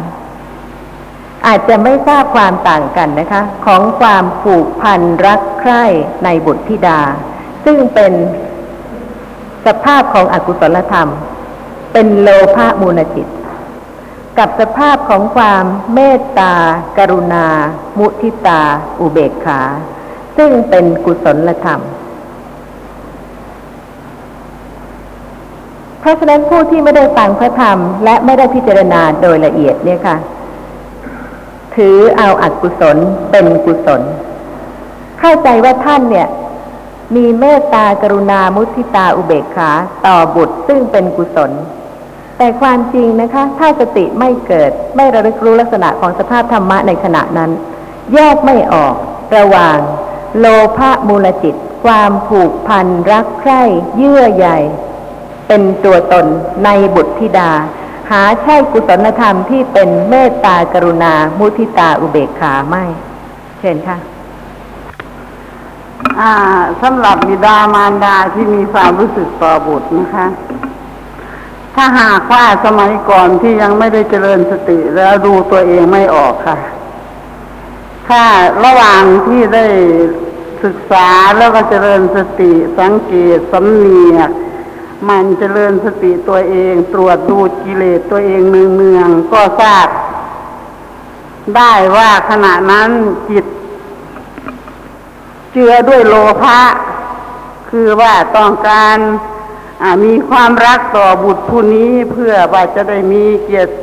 [1.48, 5.84] อาจจะไม่ทราบความต่างกันนะคะ ของความผูกพันรักใคร่
[6.24, 7.02] ในบุตรธิดา
[7.66, 8.14] ซึ่งเป็น
[9.66, 11.10] สภาพของอกุศลธรรม
[11.94, 13.28] เป็นโลภะมูลจิต
[14.38, 16.54] กับสภาพของความเมตตา
[16.98, 17.48] กรุณา
[17.98, 18.62] มุทิตา
[19.00, 19.62] อุเบกขา
[20.38, 21.82] ซึ่งเป็นกุศลธรรม
[26.00, 30.18] เพราะฉะนั้นผู้ที่ไม่ได้ฟังพระธรรม และไม่ได้พิจารณาโดยละเอียดเนี่ยค่ะ
[31.78, 32.98] ถือเอาอกุศล
[33.32, 34.02] เป็นกุศล
[35.20, 36.28] เข้าใจว่าท่านเนี่ย
[37.16, 39.72] มีเมตตากรุณามุทิตาอุเบกขา
[40.06, 41.52] ต่อบุตรซึ่งเป็นกุศล
[42.38, 47.52] แต่ความจริงนะคะ ถ้าสติไม่เกิดไม่ระลึกรู้ลักษณะของสภาพธรรมะในขณะนั้น
[48.14, 48.94] แยกไม่ออก
[49.38, 49.78] ระหว่าง
[50.40, 50.46] โล
[50.78, 51.56] ภะมูลจิต
[51.86, 53.64] ความผูกพันรักใคร่
[53.98, 54.48] เยื่อใย
[55.48, 56.26] เป็นตัวตน
[56.66, 57.52] ในบุตรธิดา
[58.10, 62.84] หาใช่กุศลธรรมที่เป็นเมตตากรุณา มุทิตาอุเบกขาไม่
[63.60, 63.98] เชิญค่ะ
[66.82, 70.28] สำหรับบิดามารดาที่มีความรู้สึกต่อบุตรนะคะ
[71.76, 76.58] ถ้าหากว่าสมัยก่อนที่ยังไม่ได้เจริญสติแล้วดูตัวเองไม่ออกค่ะ
[78.08, 78.24] ถ้า
[78.66, 79.66] ระหว่างที่ได้
[80.64, 84.32] ศึกษาแล้วก็เจริญสติสังเกตสำเนียก
[85.08, 89.88] มันเจริญสติตัวเอง ตรวจดูกิเลสตัวเองเนืองๆก็ทราบ
[91.56, 92.90] ได้ว่าขณะนั้น
[93.30, 93.46] จิต
[95.52, 96.62] เจือด้วยโลภะ
[97.70, 98.98] คือว่าต้องการ
[100.04, 103.74] มีความรักต่อบุตรผู้นี้เพื่อว่าจะได้มีเกียรติ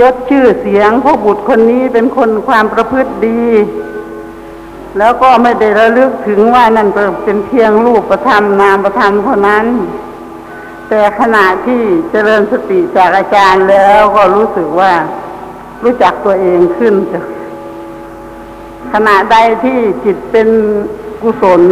[0.00, 3.42] ยศชื่อเสียงเพราะบุตรคนนี้เป็นคนความประพฤติดี
[4.98, 6.88] แล้วก็ไม่ได้ระลึกถึงว่านั่น
[7.24, 9.66] เป็นเพียงรูปประธรรมนามประธรรมเท่านั้น
[10.88, 14.92] แต่ขณะที่เจริญสติจากอาจารย์แล้วก็รู้สึกว่า
[15.84, 17.22] รู้จักตัวเองขึ้นจ้ะ
[18.92, 20.48] ขณะใดที่จิตเป็น
[21.22, 21.62] กุศล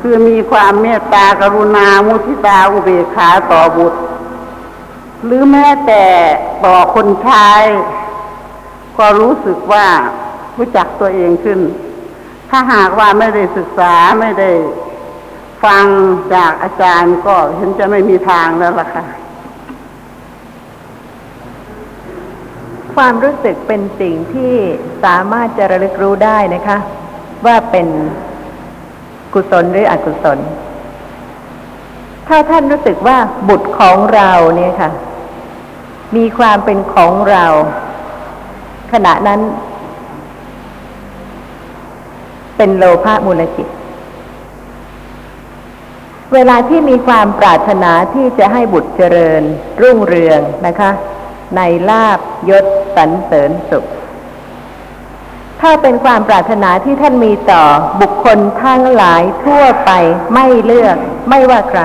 [0.00, 4.00] คือมีความเมตตากรุณา มุทิตาอุเบกขาต่อบุตร
[5.24, 6.04] หรือแม้แต่
[6.64, 7.62] ต่อคนชาย
[8.98, 9.86] ก็รู้สึกว่า
[10.58, 11.60] รู้จักตัวเองขึ้น
[12.50, 14.50] ถ้าหากว่าไม่ได้ศึกษาไม่ได้
[15.64, 15.86] ฟัง
[16.34, 19.04] จากอาจารย์ก็เห็นจะไม่มีทางแล้วล่ะค่ะ
[22.94, 24.54] ความรู้สึกเป็นสิ่งที่
[25.04, 26.78] สามารถจะระลึกรู้ได้นะคะ
[27.46, 27.86] ว่าเป็น
[29.34, 30.38] กุศลหรืออกุศล
[32.28, 34.90] ถ้าท่านรู้สึกว่าบุตรของเราเนี่ยค่ะ
[36.16, 37.44] มีความเป็นของเรา
[38.92, 39.40] ขณะนั้น
[42.56, 43.68] เป็นโลภะมูลจิต
[46.34, 49.42] เวลาที่มีความปรารถนาที่จะให้บุตรเจริญ
[49.82, 50.90] รุ่งเรืองนะคะ
[51.56, 52.18] ในลาบ
[52.50, 52.64] ยศ
[52.96, 53.84] สรรเสริญสุข
[55.60, 57.64] ถ้าเป็นความปรารถนาที่ท่านมีต่อ
[58.00, 59.90] บุคคลทั้งหลายทั่วไป
[60.34, 60.96] ไม่เลือก
[61.30, 61.82] ไม่ว่าใคร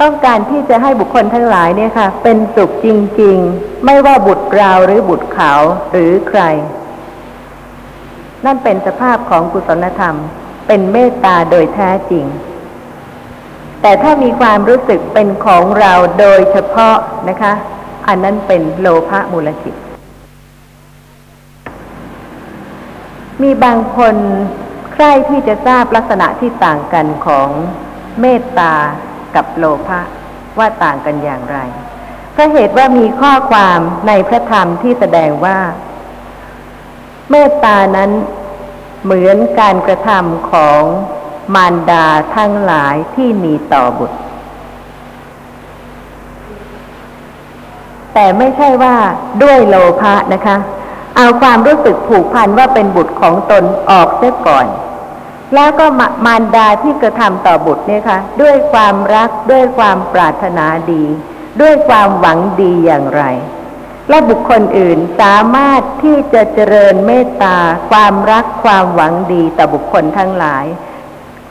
[0.00, 2.86] ต้องการที่จะให้บุคคลทั้งหลายเนี่ยค่ะ เป็นสุขจ
[3.20, 5.52] ริง ๆ ไม่ว่าบุตรเราหรือบุตรเขา
[5.92, 6.42] หรือใคร
[8.44, 10.16] นั่นเป็นสภาพของกุศลธรรม
[10.66, 12.26] เป็นเมตตาโดยแท้จริง
[13.82, 16.96] แต่ถ้ามีความรู้สึกเป็นของเราโดยเฉพาะ
[17.28, 17.52] นะคะ
[18.08, 19.74] อันนั้นเป็นโลภะมูลจิต
[23.42, 24.16] มีบางคน
[24.92, 27.48] ใคร่ที่จะทราบลักษณะที่ต่างกันของ
[28.20, 28.74] เมตตา
[29.36, 30.00] กับโลภะ
[30.58, 31.58] ว่าต่างกันอย่างไร
[32.32, 35.58] เพราะเหตุว่ามีข้อความในพระธรรมที่แสดงว่า
[37.30, 38.10] เมตตานั้น
[39.04, 40.82] เหมือนการกระทำของ
[41.54, 44.18] มารดาทั้งหลายที่มีต่อบุตร
[48.14, 48.96] แต่ไม่ใช่ว่า
[49.42, 50.56] ด้วยโลภะนะคะ
[51.16, 54.66] เอาความรู้สึกผูกพันว่าเป็นบุตรของตนออกเสียก่อน
[55.54, 55.86] แล้วก็
[56.26, 61.04] มารดาที่กระทำต่อบุตรเนี่ยค่ะ ด้วยความรักด้วยความปรารถนาดี
[61.60, 63.22] ด้วยความหวังดีอย่างไร
[64.08, 67.56] และบุคคลอื่นสามารถที่จะเจริญเมตตา
[67.90, 70.64] ความรักความหวังดีต่อบุคคลทั้งหลาย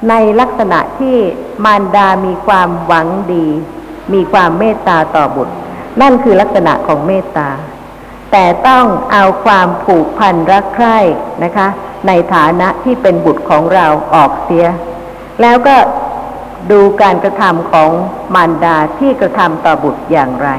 [0.10, 1.18] ในลักษณะที่
[1.66, 3.48] มารดามีความหวังดี
[4.14, 5.54] มีความเมตตาต่อบุตร
[6.02, 7.50] นั่นคือลักษณะของเมตตา
[8.32, 10.98] แต่ต้องเอาความผูกพันรักใคร่
[11.44, 11.68] นะคะ
[12.08, 14.66] ในฐานะที่เป็นบุตรของเราออกเสีย
[15.42, 15.76] แล้วก็
[16.72, 17.90] ดูการกระทำของ
[18.36, 20.50] มารดาที่กระทำต่อบุตรอย่างไร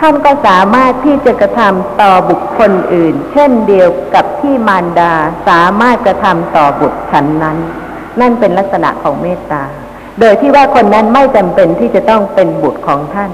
[0.00, 5.12] ท่านก็สามารถที่จะกระทำต่อบุคคลอื่น เช่นเดียวกับที่มารดา
[5.48, 7.58] สามารถกระทำต่อบุตรฉันนั้น
[8.20, 9.64] นั่นเป็นลักษณะของเมตตา
[10.20, 13.32] โดยที่ว่าคนนั้นไม่จำเป็นที่จะต้องเป็นบุตรของท่าน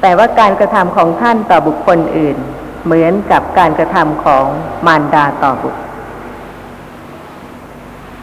[0.00, 2.36] แต่ว่าการกระทำของท่านต่อบุคคลอื่น
[2.84, 4.46] เหมือนกับการกระทำของ
[4.86, 5.80] มารดาต่อบุตร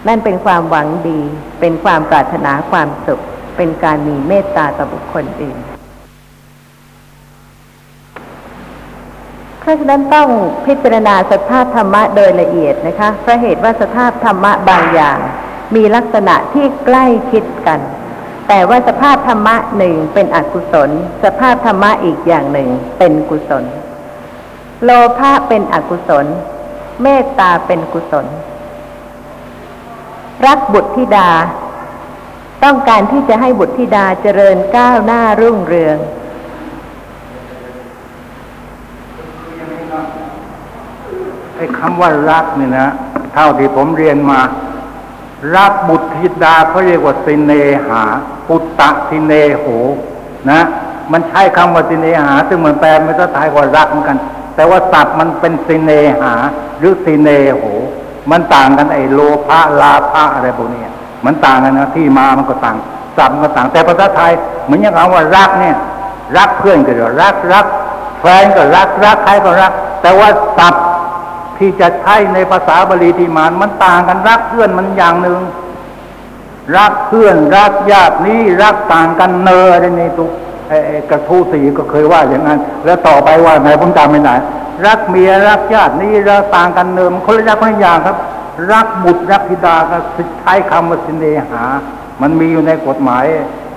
[0.07, 1.19] นั่นเป็นความหวังดี
[1.59, 3.23] เป็นความปรารถนาความสุข
[3.57, 5.57] เป็นการมีเมตตาต่อบุคคลอื่น
[9.63, 10.29] เพราะฉะนั้นต้อง
[10.65, 15.17] พิจารณาสภาพธรรมะโดยละเอียดนะคะเพราะเหตุว่าสภาพธรรมะบางอย่าง
[15.75, 17.79] มีลักษณะที่ใกล้คิดกัน
[18.47, 20.89] แต่ว่าสภาพธรรมะหนึ่งเป็นอกุศล
[21.23, 23.63] สภาพธรรมะอีกอย่างหนึ่งเป็นกุศล
[24.83, 26.25] โลภะเป็นอกุศล
[27.01, 28.25] เมตตาเป็นกุศล
[30.45, 31.29] รักบุตรธิดา
[32.63, 35.97] ต้องการที่จะให้บุตรธิดาเจริญก้าวหน้ารุ่งเรือง
[41.63, 42.87] อ้คำว่ารักนี่นะ
[43.33, 44.39] เท่าที่ผมเรียนมา
[45.55, 47.51] รักบุตรธิดาเขาเรียกว่าสิเน
[47.87, 48.01] หา
[48.47, 49.65] ปุตตะสิเนโห
[50.51, 50.61] นะ
[51.11, 54.17] มันใช้คำว่าสิเนหา ซึ่งเหมือนแปลไม่ต้องทายว่ารักเหมือนกัน
[54.55, 55.91] แต่ว่าศัพท์มันเป็นสิเน
[56.21, 56.33] หา
[56.79, 57.63] หรือสิเนโห
[58.31, 60.81] มันต่างกันไอ้โลภะลาภะอะไรพวกนี้
[61.25, 62.77] มันต่างกันนะที่มามันก็ต่าง
[63.17, 64.31] ศัพท์มันก็ต่าง แต่ภาษาไทย
[64.65, 65.77] เหมือนอย่างคำว่ารักเนี่ย
[66.37, 67.65] รักเพื่อนก็เรียกรักรัก
[68.21, 70.83] แฟนก็รักรักใครก็รัก แต่ว่าศัพท์
[71.63, 75.39] ที่จะใช้ในภาษาบาลีที่มานมันต่างกันรักเพื่อนมันอย่างหนึ่ง
[76.77, 80.31] รักเพื่อนรักญาตินี้รักต่างกันเนอในในตุก
[80.67, 84.35] ไอ้ไอ้กระทู้สีก็เคยว่าอย่างนั้น แล้วต่อไปว่าไงผมจำไม่ได้
[84.85, 88.17] รักเมียรักญาตินี้รักต่างกันเนิมนคนละอย่างคนละอย่างครับ
[88.71, 89.97] รักบุตรรักธิดาก็
[90.41, 91.63] ใช้คำว่าสินเนหา
[92.21, 93.25] มันมีอยู่ในกฎหมาย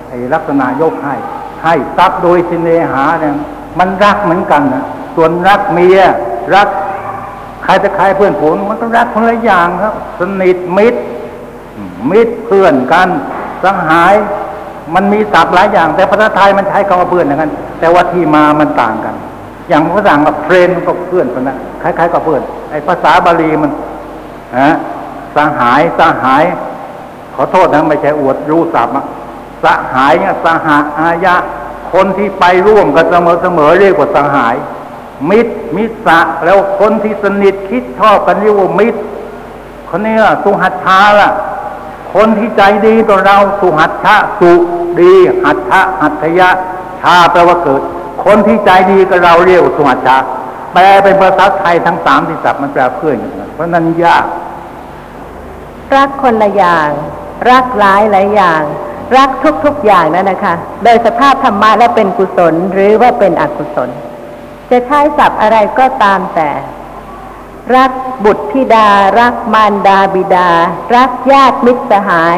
[0.09, 1.15] ไอ้ลักษณะยกให้
[1.63, 3.35] ให้ทรัพย์โดยสินเนหาเนี่ย
[3.79, 4.83] มันรักเหมือนกันนะ
[5.15, 5.99] ส่วนรักเมีย
[6.55, 6.69] รัก
[7.67, 10.99] ครจะใครเพื่อนฝูงมันก็รักคนละอย่างครับ สนิทมิตร
[12.11, 13.09] มิตรเพื่อนกัน
[13.63, 14.13] สหาย
[14.95, 19.15] มันมีศัพท์หลายอย่าง แต่ภาษาไทยมันใช้คำว่าเพื่อนอย่างนั้น แต่ว่าที่มามันต่างกัน
[19.69, 22.41] อย่างภาษาอังกฤษเฟรนก็เพื่อนกันนะคล้ายๆกับเพื่อน
[22.71, 23.71] ไอ้ภาษาบาลีมัน
[24.59, 24.69] ฮะ
[25.35, 26.43] สหายสหาย
[27.35, 29.05] ขอโทษนะไม่ใช่อวดรู้ศัพท์อะ
[29.63, 30.67] สหายเนี่ยสห
[30.99, 31.35] อายะ
[31.93, 34.55] คนที่ไปร่วมกันเสมอเสมอๆเรียกว่าสหาย
[35.29, 38.99] มิตรมิตรสะแล้วคนที่สนิทคิดชอบกันเรียกว่ามิตร
[39.89, 41.31] คนนี้ล่ะสุหัตถาล่ะ
[42.15, 44.51] คนที่ใจดีต่อเราสุหัตถะสุ
[44.99, 45.13] ดี
[45.43, 46.49] หัตถะหัตถยะ
[47.01, 47.81] ชาแปลว่าเกิด
[48.25, 50.17] คนที่ใจดีกับเราเรียกว่าสุหัตถะ
[50.73, 54.25] แปลเป็นภาษาไทยทั้งสามที่ศัพท์มันแปลเพื่อนกันทั้งนั้นเพราะนั้นยาก
[55.95, 56.89] รักคนละอย่าง
[57.49, 58.61] รักหลายหลายอย่าง
[59.17, 59.29] รัก
[59.65, 60.53] ทุกๆอย่างนั่นนะคะ
[60.83, 63.89] โดยสภาพธรรมะและเป็นกุศลหรือว่าเป็นอกุศล
[64.71, 66.49] จะใช้ศัพท์อะไรก็ตามแต่
[67.75, 67.91] รัก
[68.25, 68.87] บุตรธิดา
[69.19, 70.49] รักมารดาบิดา
[70.95, 72.37] รักญาติมิตรสหาย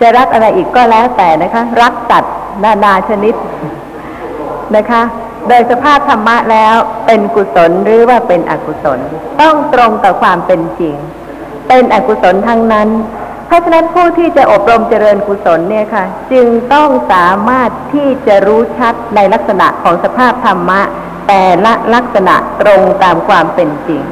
[0.00, 2.34] จะรักอะไรอีกก็แล้วแต่นะคะ รักสัตว์
[2.64, 3.34] นานาชนิด
[4.76, 5.02] นะคะ
[5.48, 6.74] โดยสภาพธรรมะแล้ว
[7.06, 8.98] เป็นกุศลหรือว่าเป็นอกุศล
[9.40, 10.94] ต้องตรงต่อความเป็นจริง
[11.68, 12.88] เป็นอกุศลทั้งนั้น
[13.52, 20.80] ราะฉะนั้นผู้ที่จะอบรมเจริญกุศลเนี่ยค่ะ จึงต้องสามารถที่จะรู้ชัดในลักษณะของสภาพธรรมะ
[21.28, 24.02] แต่ละลักษณะตรงตามความเป็นจริง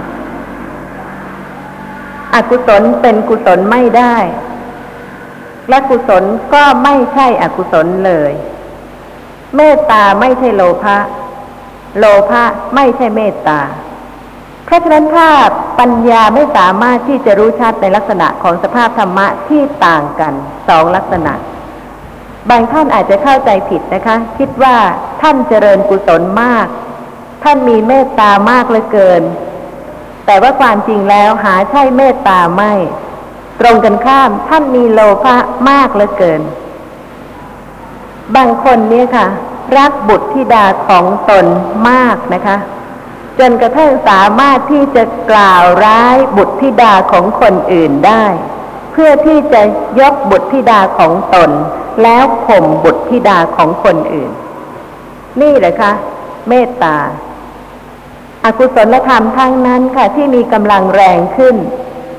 [2.34, 4.16] อกุศลเป็นกุศลไม่ได้
[5.68, 6.24] และกุศล
[6.54, 8.32] ก็ไม่ใช่อกุศลเลย
[9.56, 10.98] เมตตาไม่ใช่โลภะ
[11.98, 13.60] โลภะไม่ใช่เมตตา
[14.70, 15.28] เพราะฉะนั้นถ้า
[15.80, 20.34] ปัญญาไม่สามารถที่จะรู้ชัดในลักษณะของสภาพธรรมะที่ต่างกัน
[20.68, 21.32] สองลักษณะ
[22.50, 24.76] บางท่านอาจจะเข้าใจผิดนะคะ คิดว่า
[25.22, 26.66] ท่านเจริญกุศลมาก
[27.44, 29.22] ท่านมีเมตตามากเหลือเกิน
[30.26, 32.72] แต่ว่าความจริงแล้วหาใช่เมตตาไม่
[33.60, 35.36] ตรงกันข้ามท่านมีโลภะ
[35.68, 36.42] มากเหลือเกิน
[38.36, 39.26] บางคนเนี่ยค่ะ
[39.76, 41.46] รักบุตรธิดาของตน
[41.88, 42.56] มากนะคะ
[43.40, 48.24] จนกระทั่งสามารถที่จะกล่าวร้ายบุตรธิดาของคนอื่นได้
[48.92, 49.62] เพื่อที่จะ
[50.00, 51.50] ยกบุตรธิดาของตน
[52.02, 54.30] แล้วข่มบุตรธิดาของคนอื่น
[55.40, 55.92] นี่แหละคะ
[56.48, 56.96] เมตตา
[58.44, 61.56] อากุศลธรรมทั้งนั้นค่ะที่มีกำลังแรงขึ้น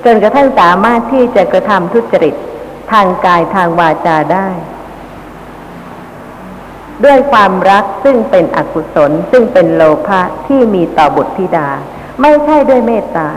[0.06, 2.36] จนกระทั่งสามารถที่จะกระทำทุจริต
[2.92, 4.50] ทางกายทางวาจาได้
[7.06, 11.70] ด้วยความรักซึ่งเป็นอกุศลซึ่งเป็นโลภะที่มีต่อบุตรธิดา
[12.22, 13.30] ไม่ใช่ด้วยเมตตา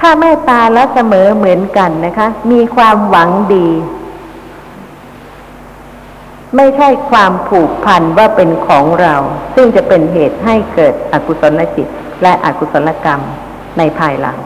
[0.00, 3.68] ถ้าเมตตาแล้วเสมอเหมือนกันนะคะ มีความหวังดี
[6.56, 9.14] ไม่ใช่ความผูกพันว่าเป็นของเรา
[9.54, 11.88] ซึ่งจะเป็นเหตุให้เกิดอกุศลจิต
[12.22, 13.20] และอกุศลกรรม
[13.78, 14.38] ในภายหลัง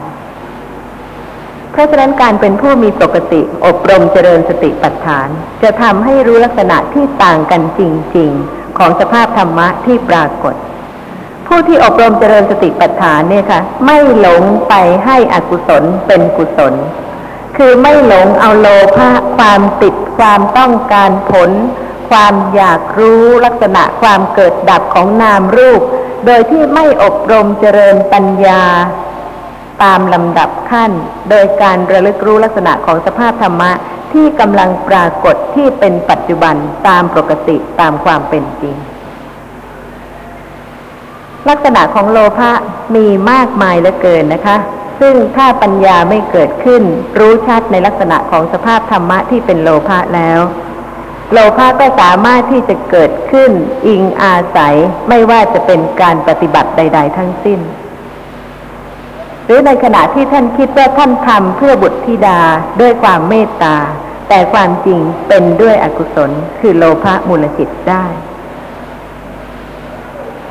[1.79, 5.27] ราะฉะนั้นการเป็นผู้มีปกติ อบรมเจริญสติปัฏฐาน
[5.63, 7.81] จะทำให้รู้ลักษณะที่ต่างกันจ
[8.17, 10.55] ริง ๆ ของสภาพธรรมะที่ปรากฏ
[11.47, 14.73] ผู้ที่อบรมเจริญสติปัฏฐานเนี่ยค่ะ ไม่หลงไป
[15.05, 16.73] ให้อกุศลเป็นกุศล
[17.57, 21.51] คือไม่หลงเอาโลภะความติดความต้องการผล
[22.09, 25.81] ความอยากรู้ลักษณะความเกิดดับของนามรูป
[26.25, 28.63] โดยที่ไม่อบรมเจริญปัญญา
[29.83, 30.91] ตามลำดับขั้น
[31.29, 33.71] โดยการระลึกรู้ลักษณะของสภาพธรรมะ
[34.13, 36.55] ที่กำลังปรากฏที่เป็นปัจจุบัน
[36.87, 38.75] ตามปกติตามความเป็นจริง
[41.49, 42.51] ลักษณะของโลภะ
[42.95, 44.57] มีมากมายเหลือเกินนะคะ
[44.99, 46.83] ซึ่งถ้าปัญญาไม่เกิดขึ้น
[47.19, 50.39] รู้ชัดในลักษณะของสภาพธรรมะที่เป็นโลภะแล้ว
[51.31, 53.51] โลภะก็สามารถที่จะเกิดขึ้น
[53.87, 54.75] อิงอาศัย
[55.09, 57.59] ไม่ว่าจะเป็นการปฏิบัติใด ๆ ทั้งสิ้น
[59.49, 62.39] หรือในขณะที่ท่านคิดว่าท่านทำเพื่อบุตรธิดา
[62.81, 63.75] ด้วยความเมตตา
[64.29, 68.05] แต่ความจริงเป็นด้วยอกุศล คือโลภะมูลจิตได้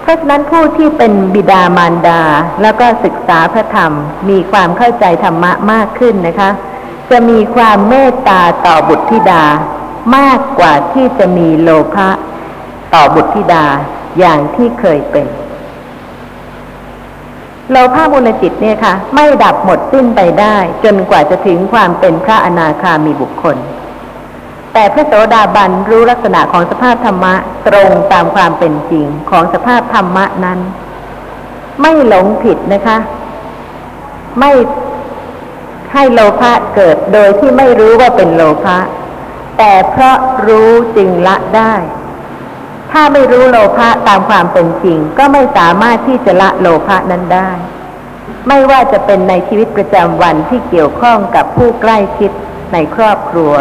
[0.03, 2.22] เพราะฉะนั้นผู้ที่เป็นบิดามารดา
[2.62, 3.92] แล้วก็ศึกษาพระธรรม
[4.28, 6.51] มีความเข้าใจธรรมะมากขึ้นนะคะ
[7.11, 9.42] จะมีความเมตตาต่อบุตรธิดา
[10.16, 12.09] มากกว่าที่จะมีโลภะ
[12.94, 13.64] ต่อบุตรธิดา
[14.18, 15.26] อย่างที่เคยเป็น
[17.70, 23.56] โลภะมูลจิตเนี่ยค่ะ ไม่ดับหมดสิ้นไปได้ จนกว่าจะถึงความเป็นพระอนาคามีบุคคล
[24.72, 27.34] แต่พระโสดาบันรู้ลักษณะของสภาพธรรมะ
[27.66, 30.58] ตรงตามความเป็นจริงของสภาพธรรมะนั้น
[31.80, 32.98] ไม่หลงผิดนะคะ
[34.38, 34.50] ไม่
[35.92, 38.78] ให้โลภะเกิดโดยที่ไม่รู้ว่าเป็นโลภะ
[39.58, 40.16] แต่เพราะ
[40.46, 41.74] รู้จึงละได้
[42.93, 47.51] ถ้าไม่รู้โลภะตามความเป็นจริง ก็ไม่สามารถที่จะละโลภะนั้นได้
[48.49, 52.30] ไม่ว่าจะเป็นในชีวิตประจำวันที่เกี่ยวข้องกับผู้ใกล้ชิด
[52.72, 53.53] ในครอบครัว